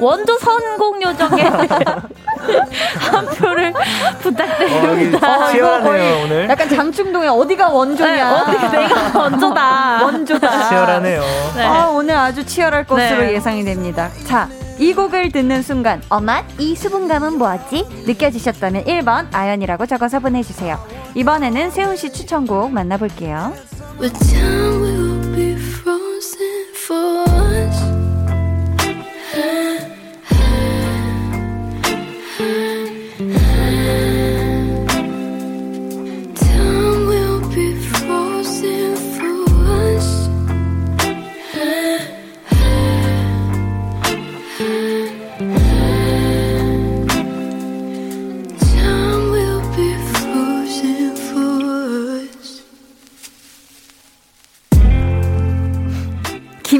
[0.00, 1.42] 원조 성공 요정에
[3.10, 5.50] 한 표를 어, 부탁드립니다.
[5.50, 6.48] 치열하네요, 오늘.
[6.48, 8.14] 약간 장충동에 어디가 원조냐.
[8.14, 10.04] 네, 어디 내가 원조다.
[10.04, 10.68] 원조다.
[10.68, 11.22] 치열하네요.
[11.56, 11.64] 네.
[11.64, 13.32] 아, 오늘 아주 치열할 것으로 네.
[13.34, 14.10] 예상이 됩니다.
[14.26, 17.84] 자, 이 곡을 듣는 순간, 어맛, 이 수분감은 뭐지?
[18.06, 20.78] 느껴지셨다면 1번 아연이라고 적어서 보내주세요.
[21.16, 23.52] 이번에는 세훈 씨 추천곡 만나볼게요.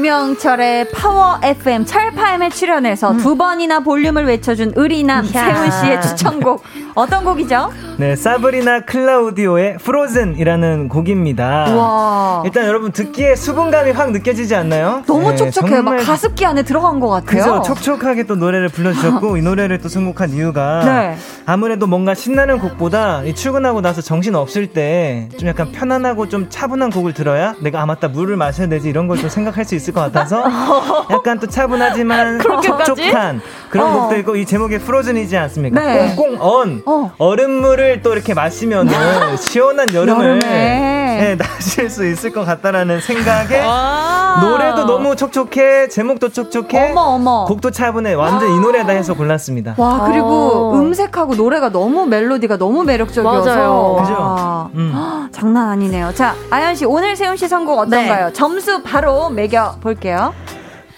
[0.09, 5.23] 김영철의 파워 FM 철파엠에 출연해서 두 번이나 볼륨을 외쳐준 의리남.
[5.25, 6.63] 세훈 씨의 추천곡.
[6.95, 7.71] 어떤 곡이죠?
[7.99, 11.75] 네, 사브리나 클라우디오의 프로즌이라는 곡입니다.
[11.75, 12.41] 와.
[12.45, 15.03] 일단 여러분 듣기에 수분감이 확 느껴지지 않나요?
[15.05, 15.83] 너무 네, 촉촉해요.
[15.83, 17.59] 막 가습기 안에 들어간 것 같아요.
[17.59, 21.17] 그죠 촉촉하게 또 노래를 불러주셨고 이 노래를 또 선곡한 이유가 네.
[21.45, 26.91] 아무래도 뭔가 신나는 곡보다 이 출근하고 나서 정신 없을 때 좀 약간 편안하고 좀 차분한
[26.91, 29.99] 곡을 들어야 내가 아 맞다 물을 마셔야 되지 이런 걸 좀 생각할 수 있을 것
[29.99, 30.45] 같아서
[31.11, 32.39] 약간 또 차분하지만?
[32.63, 33.99] 촉촉한 그런 어.
[34.01, 35.81] 곡도 있고 이 제목이 프로즌이지 않습니까?
[35.81, 36.15] 네.
[36.15, 37.11] 꽁꽁 언 어.
[37.17, 38.93] 얼음물을 또 이렇게 마시면은
[39.37, 40.39] 시원한 여름을.
[40.39, 44.39] 네, 나실 수 있을 것 같다라는 생각에 와.
[44.41, 47.45] 노래도 너무 촉촉해 제목도 촉촉해 어머, 어머.
[47.45, 49.75] 곡도 차분해 완전 이 노래다 해서 골랐습니다.
[49.77, 50.75] 와, 그리고 어.
[50.75, 53.97] 음색하고 노래가 너무 멜로디가 너무 매력적이어서.
[53.99, 54.69] 그죠?
[54.75, 55.29] 음.
[55.33, 56.13] 장난 아니네요.
[56.13, 58.27] 자, 아연 씨, 오늘 세훈 씨 선곡 어떤가요?
[58.27, 58.33] 네.
[58.33, 60.33] 점수 바로 매겨 볼게요.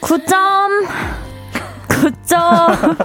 [0.02, 0.86] 9점
[2.02, 2.96] 9점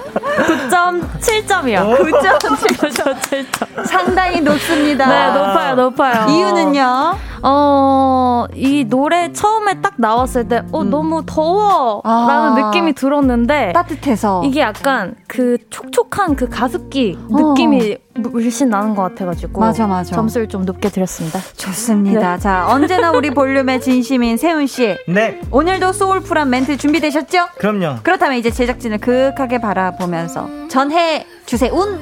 [0.70, 1.98] 9.7점이요.
[1.98, 3.86] 9점 9.7점.
[3.86, 5.06] 상당히 높습니다.
[5.06, 6.26] 네, 높아요, 높아요.
[6.28, 7.16] 이유는요?
[7.42, 12.00] 어, 이 노래 처음에 딱 나왔을 때, 어, 너무 더워!
[12.04, 12.26] 아.
[12.28, 14.42] 라는 느낌이 들었는데, 따뜻해서.
[14.44, 17.36] 이게 약간 그 촉촉한 그 가습기 어.
[17.36, 19.60] 느낌이 물씬 나는 것 같아가지고.
[19.60, 20.14] 맞아, 맞아.
[20.14, 21.40] 점수를 좀 높게 드렸습니다.
[21.56, 22.36] 좋습니다.
[22.36, 22.38] 네.
[22.42, 24.96] 자, 언제나 우리 볼륨의 진심인 세훈 씨.
[25.08, 27.48] 네, 오늘도 소울풀한 멘트 준비되셨죠?
[27.58, 28.00] 그럼요.
[28.02, 31.72] 그렇다면 이제 제작진을 그윽하게 바라보면서 전해 주세요.
[31.74, 32.00] 운.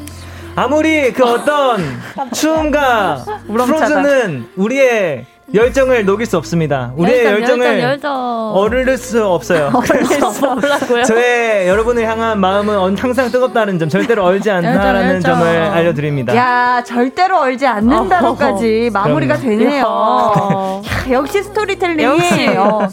[0.56, 1.82] 아무리 그 어떤
[2.32, 6.92] 춤과 프로즈는 우리의 열정을 녹일 수 없습니다.
[6.96, 8.52] 우리의 열정, 열정을 열정.
[8.54, 9.70] 어를 수 없어요.
[9.84, 11.04] 그래서 뭐라고요?
[11.04, 15.34] 저의 여러분을 향한 마음은 언- 항상 뜨겁다는 점, 절대로 얼지 않다라는 열정.
[15.38, 16.34] 점을 알려드립니다.
[16.34, 19.58] 야, 절대로 얼지 않는다로까지 마무리가 그럼요.
[19.58, 19.84] 되네요.
[19.86, 20.82] 어.
[20.84, 22.48] 야, 역시 스토리텔링이 역시.
[22.56, 22.88] 어.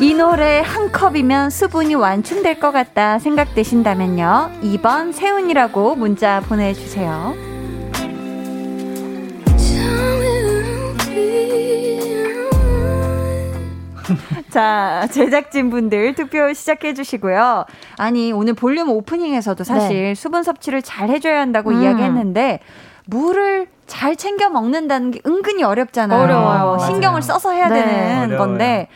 [0.00, 4.50] 이 노래 한 컵이면 수분이 완충될 것 같다 생각되신다면요.
[4.64, 7.34] 2번 세훈이라고 문자 보내주세요.
[14.54, 17.64] 자, 제작진 분들 투표 시작해 주시고요.
[17.98, 21.82] 아니, 오늘 볼륨 오프닝에서도 사실 수분 섭취를 잘 해줘야 한다고 음.
[21.82, 22.60] 이야기했는데,
[23.06, 26.22] 물을 잘 챙겨 먹는다는 게 은근히 어렵잖아요.
[26.22, 26.78] 어려워요.
[26.78, 27.20] 신경을 맞아요.
[27.20, 27.82] 써서 해야 네.
[27.84, 28.38] 되는 어려워요.
[28.38, 28.86] 건데,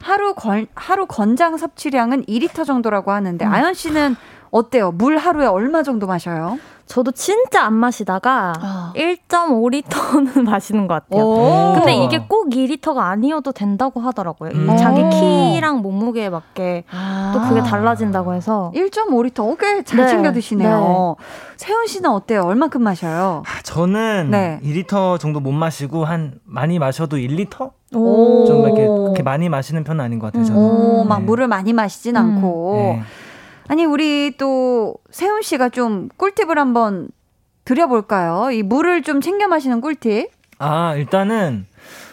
[0.00, 3.52] 하루 건, 하루 건장 섭취량은 2리터 정도라고 하는데, 음.
[3.52, 4.16] 아연 씨는
[4.50, 4.92] 어때요?
[4.92, 6.58] 물 하루에 얼마 정도 마셔요?
[6.92, 8.92] 저도 진짜 안 마시다가 아.
[8.94, 11.24] 1.5리터는 마시는 것 같아요.
[11.24, 11.72] 오.
[11.74, 14.50] 근데 이게 꼭 2리터가 아니어도 된다고 하더라고요.
[14.50, 14.76] 이 음.
[14.76, 15.08] 자기 오.
[15.08, 16.84] 키랑 몸무게에 맞게
[17.32, 17.64] 또 그게 아.
[17.64, 19.58] 달라진다고 해서 1.5리터.
[19.58, 20.06] 꽤잘 네.
[20.06, 21.16] 챙겨 드시네요.
[21.56, 22.42] 세훈 씨는 어때요?
[22.42, 23.42] 얼마큼 마셔요?
[23.46, 24.60] 아, 저는 네.
[24.62, 27.70] 2리터 정도 못 마시고 한 많이 마셔도 1리터?
[27.94, 28.44] 오.
[28.44, 30.44] 좀 이렇게 그렇게 많이 마시는 편은 아닌 것 같아요.
[30.44, 30.60] 저는.
[30.60, 31.24] 오, 막 네.
[31.24, 32.20] 물을 많이 마시진 음.
[32.20, 32.72] 않고.
[32.76, 33.02] 네.
[33.68, 37.08] 아니, 우리 또 세훈 씨가 좀 꿀팁을 한번
[37.64, 38.50] 드려볼까요?
[38.50, 40.30] 이 물을 좀 챙겨 마시는 꿀팁.
[40.58, 41.66] 아 일단은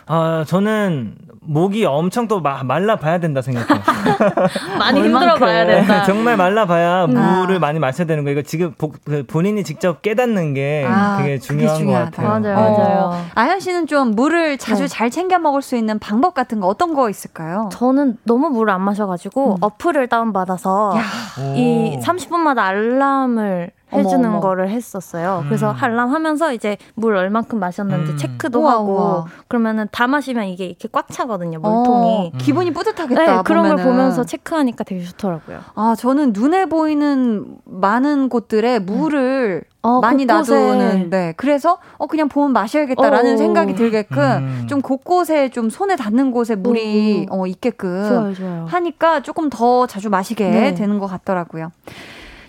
[0.05, 1.15] 아 저는
[1.49, 3.81] 목이 엄청 또 마- 말라봐야 된다 생각해요.
[4.77, 5.01] 많이.
[5.01, 6.03] 힘들어 봐야 된다.
[6.03, 7.09] 정말 말라봐야 음.
[7.11, 7.59] 물을 아.
[7.59, 11.39] 많이 마셔야 되는 거 이거 지금 복- 그 본인이 직접 깨닫는 게 아, 되게 그게
[11.39, 11.91] 중요한 것.
[11.93, 12.27] 같아요.
[12.27, 12.53] 맞아요, 네.
[12.53, 13.25] 맞아요.
[13.33, 14.87] 아연 씨는 좀 물을 자주 네.
[14.87, 17.69] 잘 챙겨 먹을 수 있는 방법 같은 거 어떤 거 있을까요?
[17.71, 19.57] 저는 너무 물을 안 마셔가지고 음.
[19.61, 21.01] 어플을 다운 받아서 야,
[21.43, 21.55] 오.
[21.55, 24.39] 이 30분마다 알람을 해주는 어머, 어머.
[24.39, 25.43] 거를 했었어요.
[25.47, 25.75] 그래서 음.
[25.79, 28.17] 알람 하면서 이제 물 얼만큼 마셨는지 음.
[28.17, 29.25] 체크도 우와, 하고 우와.
[29.47, 32.31] 그러면은 다 마시면 이게 이렇게 꽉 차거든요, 물통이.
[32.33, 33.25] 어, 기분이 뿌듯하겠다.
[33.37, 33.91] 네, 그런 걸 보면은.
[33.91, 35.59] 보면서 체크하니까 되게 좋더라고요.
[35.75, 40.53] 아, 저는 눈에 보이는 많은 곳들에 물을 어, 많이 곳곳에.
[40.53, 41.33] 놔두는, 네.
[41.37, 43.37] 그래서, 어, 그냥 보면 마셔야겠다라는 어.
[43.37, 44.65] 생각이 들게끔 음.
[44.67, 47.43] 좀 곳곳에 좀 손에 닿는 곳에 물이 오.
[47.43, 48.65] 어, 있게끔 좋아요, 좋아요.
[48.67, 50.73] 하니까 조금 더 자주 마시게 네.
[50.73, 51.71] 되는 것 같더라고요.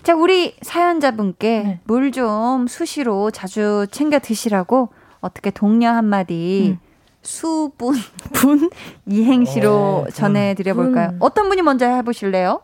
[0.03, 1.79] 자, 우리 사연자분께 네.
[1.83, 4.89] 물좀 수시로 자주 챙겨 드시라고
[5.19, 6.79] 어떻게 동료 한마디 음.
[7.21, 7.95] 수분
[8.33, 8.71] 분
[9.05, 11.09] 이행시로 어, 전해 드려 볼까요?
[11.09, 11.17] 분.
[11.19, 12.61] 어떤 분이 먼저 해 보실래요?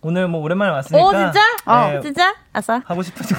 [0.00, 1.40] 오늘 뭐 오랜만에 왔으니까 오, 진짜?
[1.66, 2.34] 네, 어, 진짜?
[2.52, 2.82] 아싸.
[2.84, 3.36] 하고 싶으니까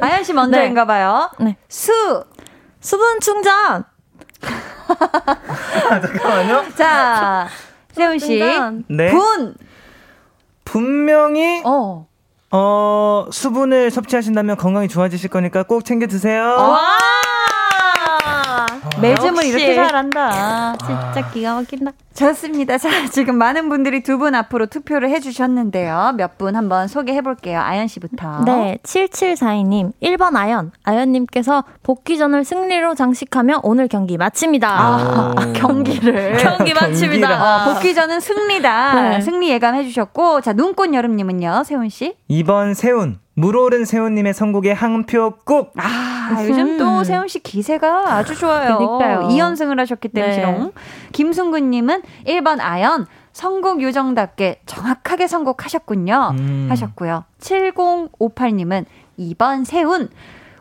[0.00, 1.30] 아연 씨 먼저인가 봐요.
[1.38, 1.56] 네.
[1.68, 1.92] 수.
[2.80, 3.84] 수분 충전!
[6.00, 6.64] 잠깐만요.
[6.76, 7.48] 자,
[7.92, 8.38] 세훈 씨.
[8.38, 8.84] 충전.
[8.88, 9.10] 네.
[9.10, 9.54] 분.
[10.64, 12.06] 분명히 어.
[12.50, 16.42] 어 수분을 섭취하신다면 건강이 좋아지실 거니까 꼭 챙겨 드세요.
[18.98, 19.02] 와!
[19.02, 19.44] 매점을.
[19.44, 20.76] 이렇게 잘한다.
[20.78, 21.92] 진짜 기가 막힌다.
[22.14, 22.76] 좋습니다.
[22.78, 26.14] 자, 지금 많은 분들이 두 분 앞으로 투표를 해주셨는데요.
[26.16, 27.60] 몇 분 한번 소개해 볼게요.
[27.60, 28.42] 아연 씨부터.
[28.44, 30.72] 네, 7742님, 1번 아연.
[30.84, 34.68] 아연님께서 복귀전을 승리로 장식하며 오늘 경기 마칩니다.
[34.68, 35.52] 아, 오.
[35.52, 36.36] 경기를.
[36.42, 37.66] 경기 마칩니다.
[37.70, 38.94] 어, 복귀전은 승리다.
[39.10, 39.20] 네.
[39.20, 42.14] 승리 예감해 주셨고, 자, 눈꽃 여름님은요, 세훈 씨?
[42.30, 45.72] 2번 세훈 물오른 세훈님의 선곡에 한표 꼭.
[45.76, 48.78] 아, 요즘 또 세훈 씨 기세가 아주 좋아요.
[48.78, 49.28] 그러니까요.
[49.28, 50.36] 2연승을 하셨기 때문에.
[50.36, 50.70] 네.
[51.12, 53.06] 김순근님은 1번 아연.
[53.32, 56.34] 선곡 요정답게 정확하게 선곡하셨군요.
[56.36, 56.66] 음.
[56.70, 57.24] 하셨고요.
[57.40, 58.84] 7058님은
[59.16, 60.08] 2번 세훈.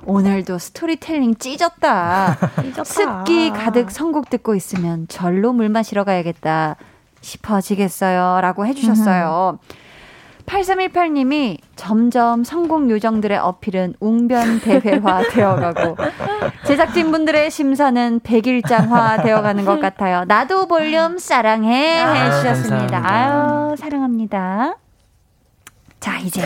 [0.06, 2.38] 오늘도 스토리텔링 찢었다.
[2.86, 6.76] 습기 가득 선곡 듣고 있으면 절로 물 마시러 가야겠다
[7.22, 8.42] 싶어지겠어요.
[8.42, 9.58] 라고 해주셨어요.
[10.48, 15.98] 8318님이 점점 성공 요정들의 어필은 웅변대회화 되어가고
[16.66, 20.24] 제작진분들의 심사는 백일장화 되어가는 것 같아요.
[20.26, 23.02] 나도 볼륨 사랑해 아, 해주셨습니다.
[23.02, 23.68] 감사합니다.
[23.70, 24.78] 아유 사랑합니다.
[26.00, 26.42] 자 이제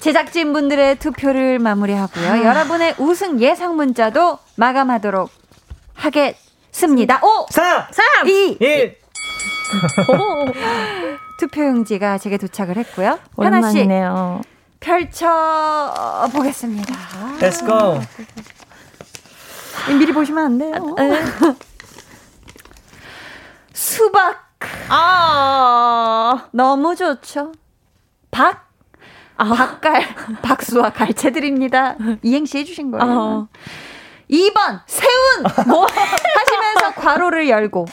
[0.00, 2.44] 제작진분들의 투표를 마무리하고요.
[2.44, 5.30] 여러분의 우승 예상 문자도 마감하도록
[5.94, 7.20] 하겠습니다.
[7.22, 8.96] 5, 4, 3, 2, 1.
[11.42, 13.18] 투표용지가 제게 도착을 했고요.
[13.36, 14.10] 오랜만이네요.
[14.10, 16.94] 하나씩 펼쳐 보겠습니다.
[17.40, 18.00] Let's go.
[19.98, 20.94] 미리 보시면 안 돼요.
[20.96, 21.22] 아, 네.
[23.72, 24.52] 수박.
[24.88, 27.52] 아 너무 좋죠.
[28.30, 28.70] 박.
[29.36, 29.44] 아.
[29.44, 31.96] 박갈 박수와 갈채드립니다.
[32.22, 33.04] 이행시 해주신 거예요.
[33.04, 33.48] 아.
[34.30, 37.86] 2번 세운 뭐 하시면서 괄호를 열고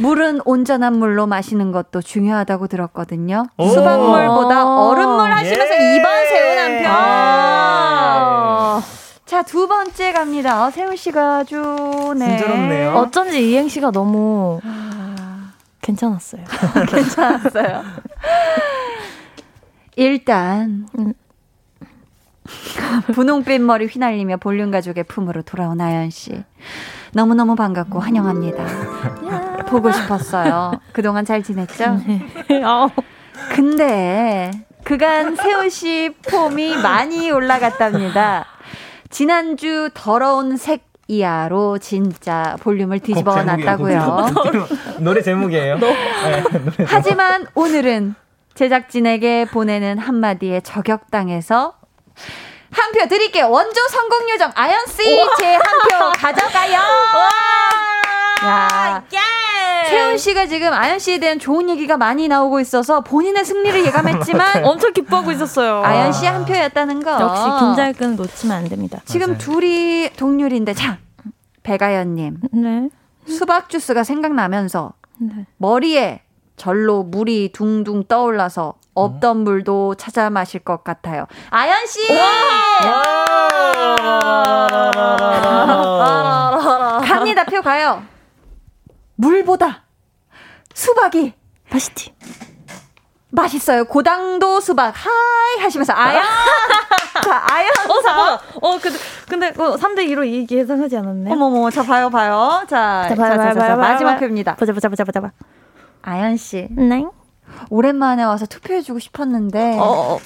[0.00, 3.46] 물은 온전한 물로 마시는 것도 중요하다고 들었거든요.
[3.58, 3.68] 오.
[3.68, 5.98] 수박물보다 얼음물 하시면서 예.
[5.98, 6.90] 2번 세운 한편.
[6.90, 8.82] 아.
[9.26, 10.66] 자, 두 번째 갑니다.
[10.66, 12.38] 어, 세훈 씨가 아주 네.
[12.38, 12.94] 순조롭네요.
[12.94, 14.60] 어쩐지 이행시가 너무
[15.82, 16.44] 괜찮았어요.
[16.88, 17.84] 괜찮았어요.
[19.96, 21.12] 일단 음.
[23.12, 26.42] 분홍빛 머리 휘날리며 볼륨 가족의 품으로 돌아온 아연 씨.
[27.12, 29.49] 너무너무 반갑고 환영합니다.
[29.70, 30.72] 보고 싶었어요.
[30.92, 31.84] 그동안 잘 지냈죠?
[32.64, 32.88] 어.
[33.54, 34.50] 근데
[34.84, 38.46] 그간 세훈 씨 폼이 많이 올라갔답니다.
[39.08, 44.26] 지난주 더러운 색 이하로 진짜 볼륨을 뒤집어 놨다고요.
[45.00, 45.78] 노래 제목이에요.
[45.80, 46.84] 네, 노래.
[46.86, 48.14] 하지만 오늘은
[48.54, 51.74] 제작진에게 보내는 한마디에 저격당해서
[52.72, 53.50] 한 표 드릴게요.
[53.50, 55.02] 원조 성공 요정 아연 씨
[55.38, 56.78] 제 한 표 가져가요.
[58.44, 59.02] 야.
[59.88, 64.92] 세훈 씨가 지금 아연 씨에 대한 좋은 얘기가 많이 나오고 있어서 본인의 승리를 예감했지만 엄청
[64.92, 65.82] 기뻐하고 있었어요.
[65.84, 67.12] 아연 씨 한 표였다는 거.
[67.20, 69.00] 역시 김잘근 놓치면 안 됩니다.
[69.04, 69.38] 지금 맞아요.
[69.38, 70.98] 둘이 동률인데 자
[71.62, 72.88] 배가연님 네.
[73.26, 75.46] 수박 주스가 생각나면서 네.
[75.58, 76.22] 머리에
[76.56, 81.26] 절로 물이 둥둥 떠올라서 없던 물도 찾아 마실 것 같아요.
[81.50, 82.00] 아연 씨.
[87.06, 87.44] 갑니다.
[87.44, 88.02] 표 가요.
[89.20, 89.84] 물보다
[90.74, 91.34] 수박이
[91.70, 92.14] 맛있지?
[93.32, 93.84] 맛있어요.
[93.84, 96.22] 고당도 수박 하이 하시면서 아연.
[97.24, 97.70] 자, 아연.
[97.88, 98.38] 어, 잠깐만.
[98.60, 98.98] 어, 근데,
[99.28, 101.30] 근데, 어, 3대 2로 이기 예상하지 않았네.
[101.30, 102.64] 어머머, 자 봐요, 봐요.
[102.68, 104.20] 자, 자, 자, 봐요, 자, 봐요, 자, 자, 봐요, 마지막 봐요.
[104.20, 104.56] 표입니다.
[104.56, 105.30] 보자, 보자, 보자, 보자, 봐.
[106.02, 107.04] 아연 씨, 네.
[107.68, 110.18] 오랜만에 와서 투표해 주고 싶었는데 어, 어, 어.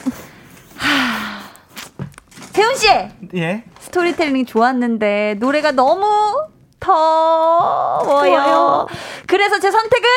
[2.53, 2.87] 세훈 씨
[3.35, 3.65] 예.
[3.81, 6.05] 스토리텔링 좋았는데 노래가 너무
[6.85, 8.87] 더워요.
[9.27, 10.09] 그래서 제 선택은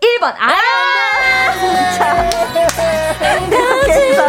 [0.00, 0.58] 1번 아연.
[1.98, 2.30] 자,
[3.46, 4.24] 이렇게 해서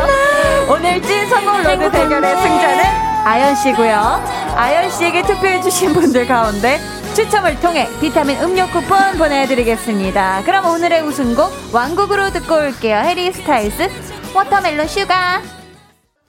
[0.69, 2.83] 오늘 찐 성공 로드 대결의 승자는
[3.25, 4.21] 아연 씨고요.
[4.55, 6.79] 아연 씨에게 투표해 주신 분들 가운데
[7.13, 10.43] 추첨을 통해 비타민 음료 쿠폰 보내드리겠습니다.
[10.45, 12.97] 그럼 오늘의 우승곡 완곡으로 듣고 올게요.
[12.97, 13.89] 해리 스타일스
[14.33, 15.58] Watermelon Sugar.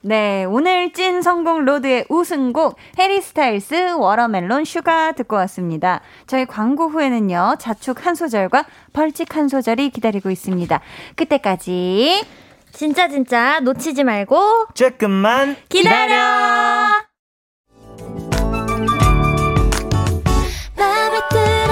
[0.03, 6.01] 네, 오늘 찐 성공 로드의 우승곡 해리 스타일스 Watermelon Sugar 듣고 왔습니다.
[6.25, 10.81] 저희 광고 후에는요, 자축 한 소절과 벌칙 한 소절이 기다리고 있습니다.
[11.15, 12.25] 그때까지
[12.71, 17.11] 진짜, 진짜 놓치지 말고 조금만 기다려!
[21.31, 21.70] 들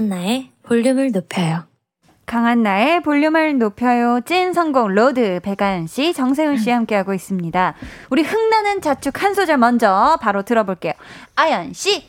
[0.00, 1.64] 강한나의 볼륨을 높여요.
[2.24, 4.20] 강한나의 볼륨을 높여요.
[4.24, 7.74] 찐 성공 로드 배가연 씨, 정세훈 씨 함께하고 있습니다.
[8.08, 10.94] 우리 흥나는 자축 한 소절 먼저 바로 들어볼게요.
[11.36, 12.08] 아연 씨.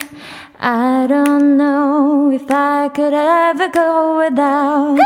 [0.65, 4.97] I don't know if I could ever go without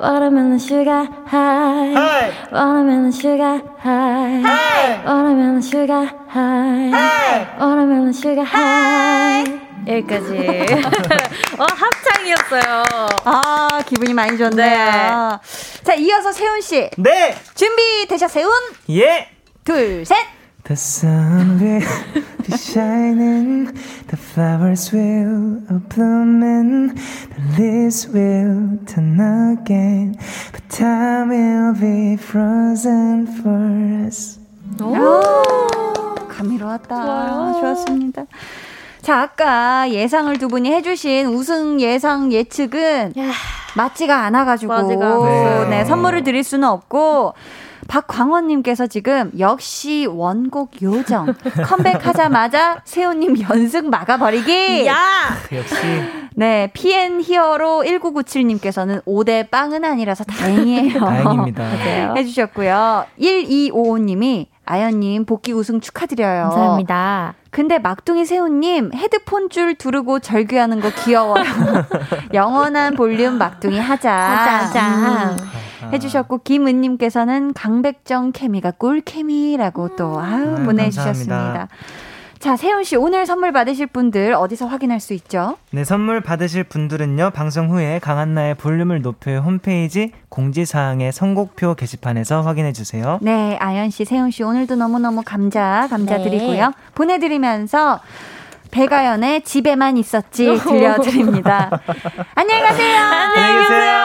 [0.00, 4.40] watermelon sugar high, watermelon sugar high,
[5.04, 9.44] watermelon sugar high, watermelon sugar high.
[9.86, 10.38] 여기까지.
[11.58, 12.84] 어, 합창이었어요.
[13.26, 15.38] 아, 기분이 많이 좋네요.
[15.84, 16.88] 자, 이어서 세훈 씨.
[16.96, 17.36] 네.
[17.54, 18.48] 준비 되셨어요?
[18.88, 19.28] 예.
[19.64, 20.16] 둘, 셋.
[22.46, 23.72] Be shining,
[24.08, 30.18] the flowers will be blooming, the leaves will turn again,
[30.52, 34.38] but time will be frozen for us.
[36.28, 37.52] 감미로웠다.
[37.60, 38.26] 좋았습니다.
[39.00, 43.14] 자, 아까 예상을 두 분이 해주신 우승 예상 예측은
[43.76, 45.68] 맞지가 않아가지고 맞지가 않았어요.
[45.68, 47.34] 네, 선물을 드릴 수는 없고
[47.88, 54.86] 박광원님께서 지금 역시 원곡 요정 컴백하자마자 세호님 연승 막아버리기.
[54.86, 54.94] 야!
[55.52, 55.76] 역시
[56.36, 60.98] 네, PN 히어로 1997님께서는 5대 빵은 아니라서 다행이에요.
[61.00, 61.64] 다행입니다.
[62.16, 63.06] 해주셨고요.
[63.20, 66.44] 1255님이 아연님 복귀 우승 축하드려요.
[66.44, 67.34] 감사합니다.
[67.54, 71.44] 근데 막둥이 새우님 헤드폰 줄 두르고 절규하는 거 귀여워요.
[72.34, 74.12] 영원한 볼륨 막둥이 하자.
[74.12, 75.30] 하자, 하자.
[75.30, 81.36] 음, 해주셨고 김은님께서는 강백정 케미가 꿀 케미라고 또 아유 아유, 보내주셨습니다.
[81.36, 81.68] 감사합니다.
[82.44, 85.56] 자, 세훈 씨 오늘 선물 받으실 분들 어디서 확인할 수 있죠?
[85.70, 93.18] 네, 선물 받으실 분들은요, 방송 후에 강한나의 볼륨을 높여 홈페이지 공지사항의 선곡표 게시판에서 확인해 주세요.
[93.22, 96.66] 네, 아연 씨, 세훈 씨 오늘도 너무너무 감자, 감자드리고요.
[96.66, 96.72] 네.
[96.94, 98.00] 보내 드리면서
[98.70, 101.70] 배가연의 집에만 있었지 들려드립니다.
[102.36, 103.00] 안녕히 가세요.
[103.00, 104.04] 안녕히 계세요.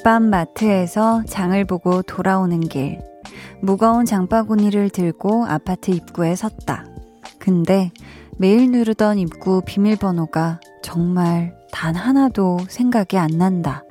[0.00, 3.02] 집앞 마트에서 장을 보고 돌아오는 길.
[3.60, 6.86] 무거운 장바구니를 들고 아파트 입구에 섰다.
[7.38, 7.90] 근데
[8.38, 13.84] 매일 누르던 입구 비밀번호가 정말 단 하나도 생각이 안 난다.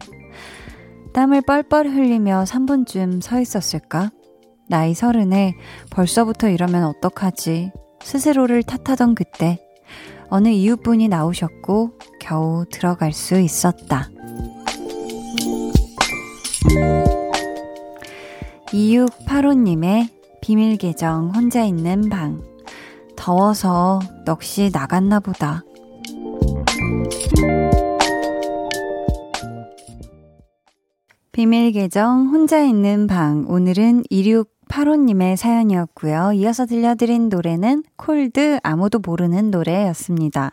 [1.13, 4.09] 땀을 뻘뻘 흘리며 3분쯤 서 있었을까?
[4.67, 5.53] 나이 서른에
[5.91, 7.71] 벌써부터 이러면 어떡하지?
[8.01, 9.59] 스스로를 탓하던 그때
[10.29, 14.09] 어느 이웃분이 나오셨고 겨우 들어갈 수 있었다.
[18.67, 20.09] 2685님의
[20.41, 22.41] 비밀 계정 혼자 있는 방.
[23.15, 25.63] 더워서 넋이 나갔나 보다.
[31.31, 33.45] 비밀 계정 혼자 있는 방.
[33.47, 36.33] 오늘은 2685님의 사연이었고요.
[36.33, 40.51] 이어서 들려드린 노래는 콜드 아무도 모르는 노래였습니다.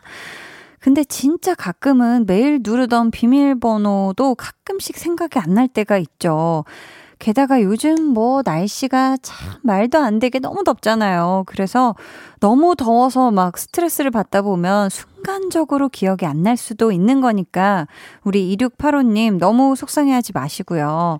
[0.79, 6.65] 근데 진짜 가끔은 매일 누르던 비밀번호도 가끔씩 생각이 안 날 때가 있죠.
[7.19, 11.45] 게다가 요즘 뭐 날씨가 참 말도 안 되게 너무 덥잖아요.
[11.47, 11.95] 그래서
[12.39, 17.87] 너무 더워서 막 스트레스를 받다 보면 순간적으로 기억이 안 날 수도 있는 거니까
[18.23, 21.17] 우리 2685님 너무 속상해 하지 마시고요.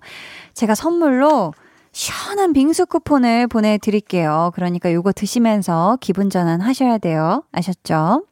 [0.54, 1.52] 제가 선물로
[1.90, 4.52] 시원한 빙수 쿠폰을 보내드릴게요.
[4.54, 7.42] 그러니까 요거 드시면서 기분 전환 하셔야 돼요.
[7.50, 8.22] 아셨죠?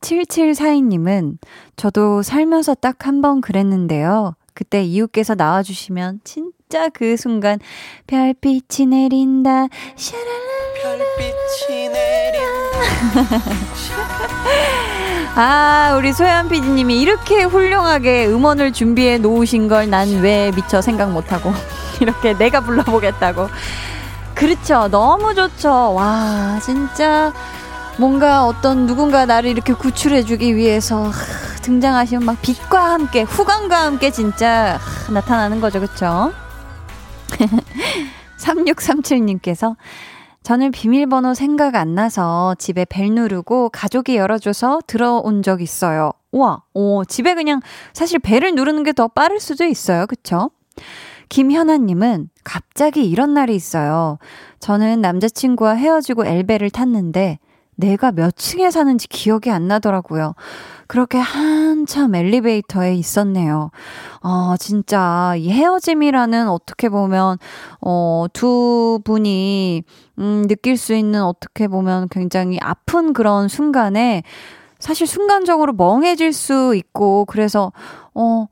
[0.00, 1.38] 7742님은
[1.76, 4.34] 저도 살면서 딱 한 번 그랬는데요.
[4.54, 7.58] 그때 이웃께서 나와주시면 진짜 그 순간
[8.06, 9.66] 별빛이 내린다.
[9.96, 10.50] 샤랄라
[10.82, 13.10] 별빛이 내린다.
[15.36, 21.52] 아 우리 소연 PD님이 이렇게 훌륭하게 음원을 준비해 놓으신 걸 난 왜 미처 생각 못하고
[22.00, 23.48] 이렇게 내가 불러보겠다고.
[24.34, 24.88] 그렇죠.
[24.88, 25.94] 너무 좋죠.
[25.94, 27.32] 와 진짜
[28.00, 31.12] 뭔가 어떤 누군가 나를 이렇게 구출해주기 위해서 하,
[31.60, 36.32] 등장하시면 막 빛과 함께 후광과 함께 진짜 하, 나타나는 거죠 그쵸
[38.40, 39.76] 3637님께서
[40.42, 46.12] 저는 비밀번호 생각 안 나서 집에 벨 누르고 가족이 열어줘서 들어온 적 있어요.
[46.32, 47.60] 우와, 오, 집에 그냥
[47.92, 50.06] 사실 벨을 누르는 게 더 빠를 수도 있어요.
[50.06, 50.50] 그쵸?
[51.28, 54.18] 김현아님은 갑자기 이런 날이 있어요.
[54.60, 57.38] 저는 남자친구와 헤어지고 엘베를 탔는데
[57.80, 60.34] 내가 몇 층에 사는지 기억이 안 나더라고요.
[60.86, 63.70] 그렇게 한참 엘리베이터에 있었네요.
[64.22, 67.38] 어, 진짜 이 헤어짐이라는 어떻게 보면
[67.80, 69.82] 어, 두 분이
[70.18, 74.22] 음, 느낄 수 있는 어떻게 보면 굉장히 아픈 그런 순간에
[74.80, 77.70] 사실 순간적으로 멍해질 수 있고 그래서
[78.14, 78.46] 어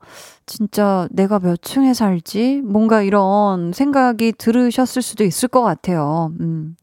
[0.45, 6.31] 진짜 내가 몇 층에 살지 뭔가 이런 생각이 들으셨을 수도 있을 것 같아요.
[6.39, 6.75] 음.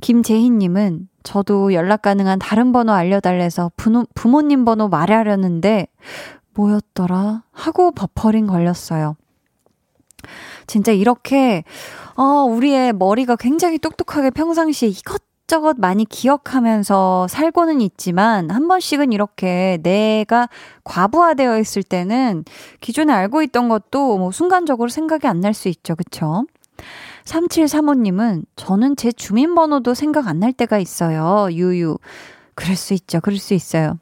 [0.00, 5.88] 김재희님은 저도 연락 가능한 다른 번호 알려달래서 부모, 부모님 번호 말하려는데
[6.54, 9.16] 뭐였더라 하고 버퍼링 걸렸어요.
[10.66, 11.64] 진짜 이렇게
[12.16, 19.78] 어, 우리의 머리가 굉장히 똑똑하게 평상시에 이것 저것 많이 기억하면서 살고는 있지만 한 번씩은 이렇게
[19.82, 20.46] 내가
[20.84, 22.44] 과부하되어 있을 때는
[22.82, 25.96] 기존에 알고 있던 것도 뭐 순간적으로 생각이 안 날 수 있죠.
[25.96, 26.44] 그쵸?
[27.28, 31.48] 3735님은 저는 제 주민번호도 생각 안 날 때가 있어요.
[31.50, 31.98] 유유.
[32.54, 33.20] 그럴 수 있죠.
[33.20, 33.98] 그럴 수 있어요.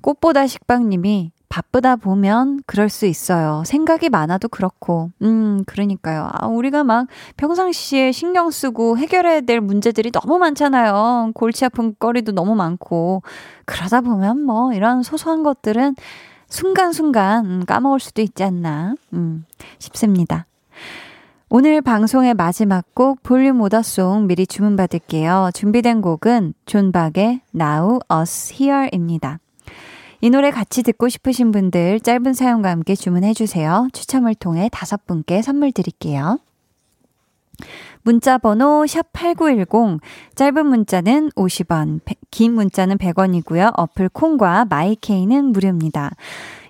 [0.00, 3.62] 꽃보다 식빵님이 바쁘다 보면 그럴 수 있어요.
[3.66, 5.10] 생각이 많아도 그렇고.
[5.22, 6.28] 음, 그러니까요.
[6.32, 7.06] 아, 우리가 막
[7.36, 11.32] 평상시에 신경 쓰고 해결해야 될 문제들이 너무 많잖아요.
[11.34, 13.22] 골치 아픈 거리도 너무 많고.
[13.66, 15.96] 그러다 보면 뭐 이런 소소한 것들은
[16.48, 19.44] 순간순간 음, 까먹을 수도 있지 않나 음,
[19.78, 20.46] 싶습니다.
[21.50, 25.48] 오늘 방송의 마지막 곡 볼륨 오더송 미리 주문받을게요.
[25.54, 29.40] 준비된 곡은 존박의 Now Us Here입니다.
[30.20, 33.88] 이 노래 같이 듣고 싶으신 분들 짧은 사연과 함께 주문해 주세요.
[33.94, 36.38] 추첨을 통해 다섯 분께 선물 드릴게요.
[38.02, 40.00] 문자 번호 샵8910
[40.34, 43.72] 짧은 문자는 50원, 긴 문자는 100원이고요.
[43.74, 46.10] 어플 콩과 마이케이는 무료입니다.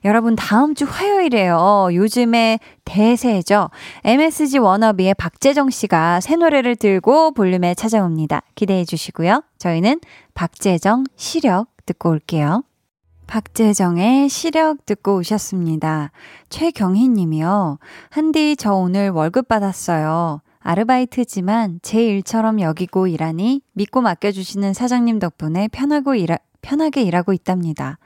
[0.05, 1.89] 여러분 다음 주 화요일에요.
[1.93, 3.71] 요즘에 대세죠.
[4.05, 8.43] MSG 워너비의 박재정 씨가 새 노래를 들고 볼륨에 찾아옵니다.
[8.55, 9.43] 기대해 주시고요.
[9.59, 10.01] 저희는
[10.35, 12.63] 박재정 시력 듣고 올게요.
[13.27, 16.11] 박재정의 시력 듣고 오셨습니다.
[16.49, 17.79] 최경희 님이요.
[18.09, 20.41] 한디 저 오늘 월급 받았어요.
[20.61, 27.99] 아르바이트지만 제 일처럼 여기고 일하니 믿고 맡겨주시는 사장님 덕분에 편하고 일하, 편하게 일하고 있답니다.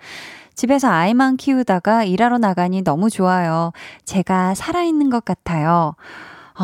[0.54, 3.72] 집에서 아이만 키우다가 일하러 나가니 너무 좋아요.
[4.04, 5.94] 제가 살아있는 것 같아요.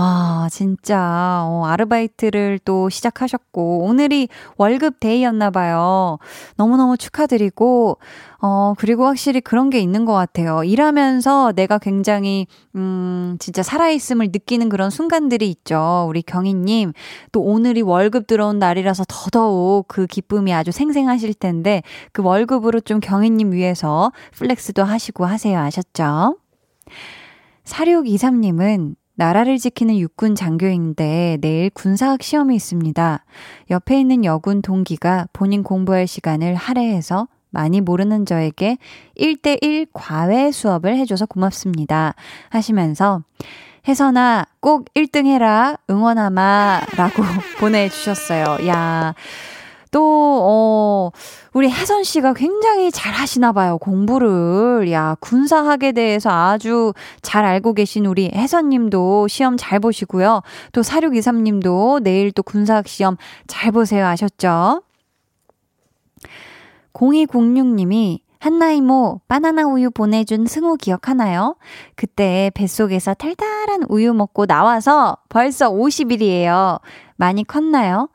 [0.00, 6.18] 아, 진짜, 어, 아르바이트를 또 시작하셨고, 오늘이 월급 데이였나 봐요.
[6.54, 7.98] 너무너무 축하드리고,
[8.40, 10.62] 어, 그리고 확실히 그런 게 있는 것 같아요.
[10.62, 12.46] 일하면서 내가 굉장히,
[12.76, 16.06] 음, 진짜 살아있음을 느끼는 그런 순간들이 있죠.
[16.08, 16.92] 우리 경희님.
[17.32, 21.82] 또 오늘이 월급 들어온 날이라서 더더욱 그 기쁨이 아주 생생하실 텐데,
[22.12, 25.58] 그 월급으로 좀 경희님 위해서 flex도 하시고 하세요.
[25.58, 26.36] 아셨죠?
[27.64, 33.24] 4623님은 나라를 지키는 육군 장교인데 내일 군사학 시험이 있습니다.
[33.68, 38.78] 옆에 있는 여군 동기가 본인 공부할 시간을 할애해서 많이 모르는 저에게
[39.18, 42.14] 1대1 과외 수업을 해줘서 고맙습니다.
[42.50, 43.22] 하시면서
[43.88, 47.24] 혜선아 꼭 1등 해라 응원하마 라고
[47.58, 48.68] 보내주셨어요.
[48.68, 49.14] 야
[49.90, 50.00] 또,
[50.42, 51.10] 어,
[51.52, 54.90] 우리 혜선 씨가 굉장히 잘 하시나 봐요, 공부를.
[54.92, 60.42] 야, 군사학에 대해서 아주 잘 알고 계신 우리 혜선 님도 시험 잘 보시고요.
[60.72, 63.16] 또 4623 님도 내일 또 군사학 시험
[63.46, 64.06] 잘 보세요.
[64.06, 64.82] 아셨죠?
[66.94, 71.56] 0206 님이 한나이모 바나나 우유 보내준 승우 기억하나요?
[71.96, 76.80] 그때 뱃속에서 달달한 우유 먹고 나와서 벌써 50일이에요.
[77.16, 78.08] 많이 컸나요?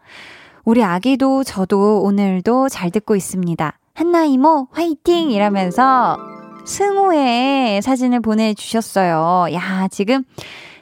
[0.65, 3.77] 우리 아기도 저도 오늘도 잘 듣고 있습니다.
[3.95, 5.29] 한나 이모 화이팅!
[5.31, 6.17] 이라면서
[6.65, 9.53] 승우의 사진을 보내주셨어요.
[9.53, 10.23] 야, 지금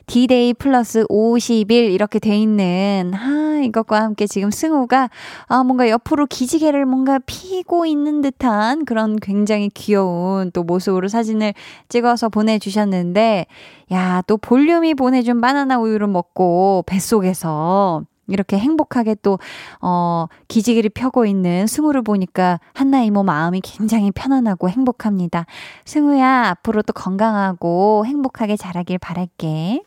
[0.05, 5.09] D-Day 플러스 50일 이렇게 돼 있는, 아, 이것과 함께 지금 승우가,
[5.47, 11.55] 아, 뭔가 옆으로 기지개를 뭔가 피고 있는 듯한 그런 굉장히 귀여운 또 모습으로 사진을
[11.89, 13.47] 찍어서 보내주셨는데,
[13.93, 19.39] 야, 또 볼륨이 보내준 바나나 우유를 먹고 뱃속에서 이렇게 행복하게 또,
[19.81, 25.45] 어, 기지개를 펴고 있는 승우를 보니까 한나 이모 마음이 굉장히 편안하고 행복합니다.
[25.85, 29.83] 승우야, 앞으로 도 건강하고 행복하게 자라길 바랄게.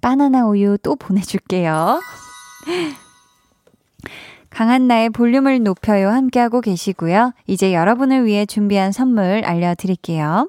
[0.00, 2.00] 바나나 우유 또 보내줄게요.
[4.50, 7.32] 강한 나의 볼륨을 높여요 함께하고 계시고요.
[7.46, 10.48] 이제 여러분을 위해 준비한 선물 알려드릴게요.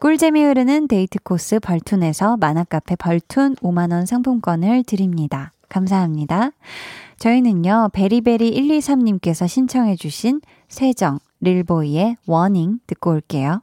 [0.00, 5.52] 꿀잼이 흐르는 데이트 코스 벌툰에서 만화카페 벌툰 5만원 상품권을 드립니다.
[5.68, 6.52] 감사합니다.
[7.18, 13.62] 저희는요, 베리베리 123님께서 신청해주신 세정, 릴보이의 Warning 듣고 올게요.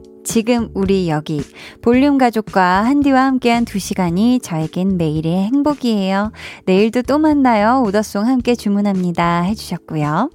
[0.23, 1.41] 지금 우리 여기
[1.81, 6.31] 볼륨 가족과 한디와 함께한 두 시간이 저에겐 매일의 행복이에요.
[6.65, 7.83] 내일도 또 만나요.
[7.85, 9.41] 오더송 함께 주문합니다.
[9.41, 10.29] 해주셨고요.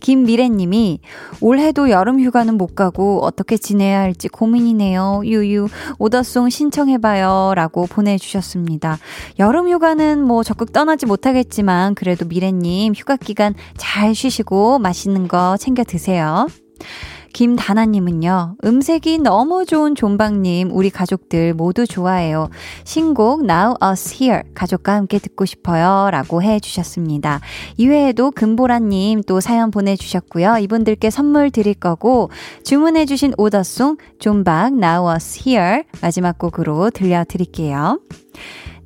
[0.00, 1.00] 김미래님이
[1.40, 5.22] 올해도 여름 휴가는 못 가고 어떻게 지내야 할지 고민이네요.
[5.24, 5.68] 유유
[5.98, 8.98] 오더송 신청해봐요라고 보내주셨습니다.
[9.38, 15.82] 여름 휴가는 뭐 적극 떠나지 못하겠지만 그래도 미래님 휴가 기간 잘 쉬시고 맛있는 거 챙겨
[15.84, 16.46] 드세요.
[17.34, 22.48] 김다나님은요, 음색이 너무 좋은 존박님, 우리 가족들 모두 좋아해요.
[22.84, 26.10] 신곡 Now Us Here, 가족과 함께 듣고 싶어요.
[26.10, 27.40] 라고 해 주셨습니다.
[27.76, 30.58] 이외에도 금보라님 또 사연 보내주셨고요.
[30.58, 32.30] 이분들께 선물 드릴 거고,
[32.62, 37.98] 주문해주신 order song 존박 Now Us Here 마지막 곡으로 들려드릴게요.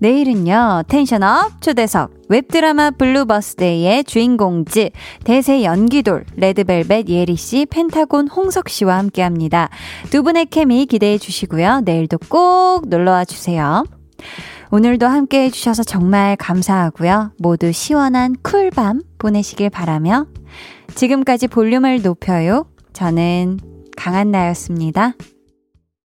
[0.00, 4.90] 내일은요, tension up 초대석, 웹드라마 Blue Birthday의 주인공즈,
[5.24, 9.68] 대세 연기돌, 레드벨벳 예리씨, 펜타곤 홍석씨와 함께 합니다.
[10.10, 11.80] 두 분의 케미 기대해 주시고요.
[11.84, 13.84] 내일도 꼭 놀러와 주세요.
[14.70, 17.32] 오늘도 함께 해주셔서 정말 감사하고요.
[17.38, 20.26] 모두 시원한 쿨밤 보내시길 바라며
[20.94, 22.66] 지금까지 볼륨을 높여요.
[22.92, 23.58] 저는
[23.96, 25.14] 강한나였습니다.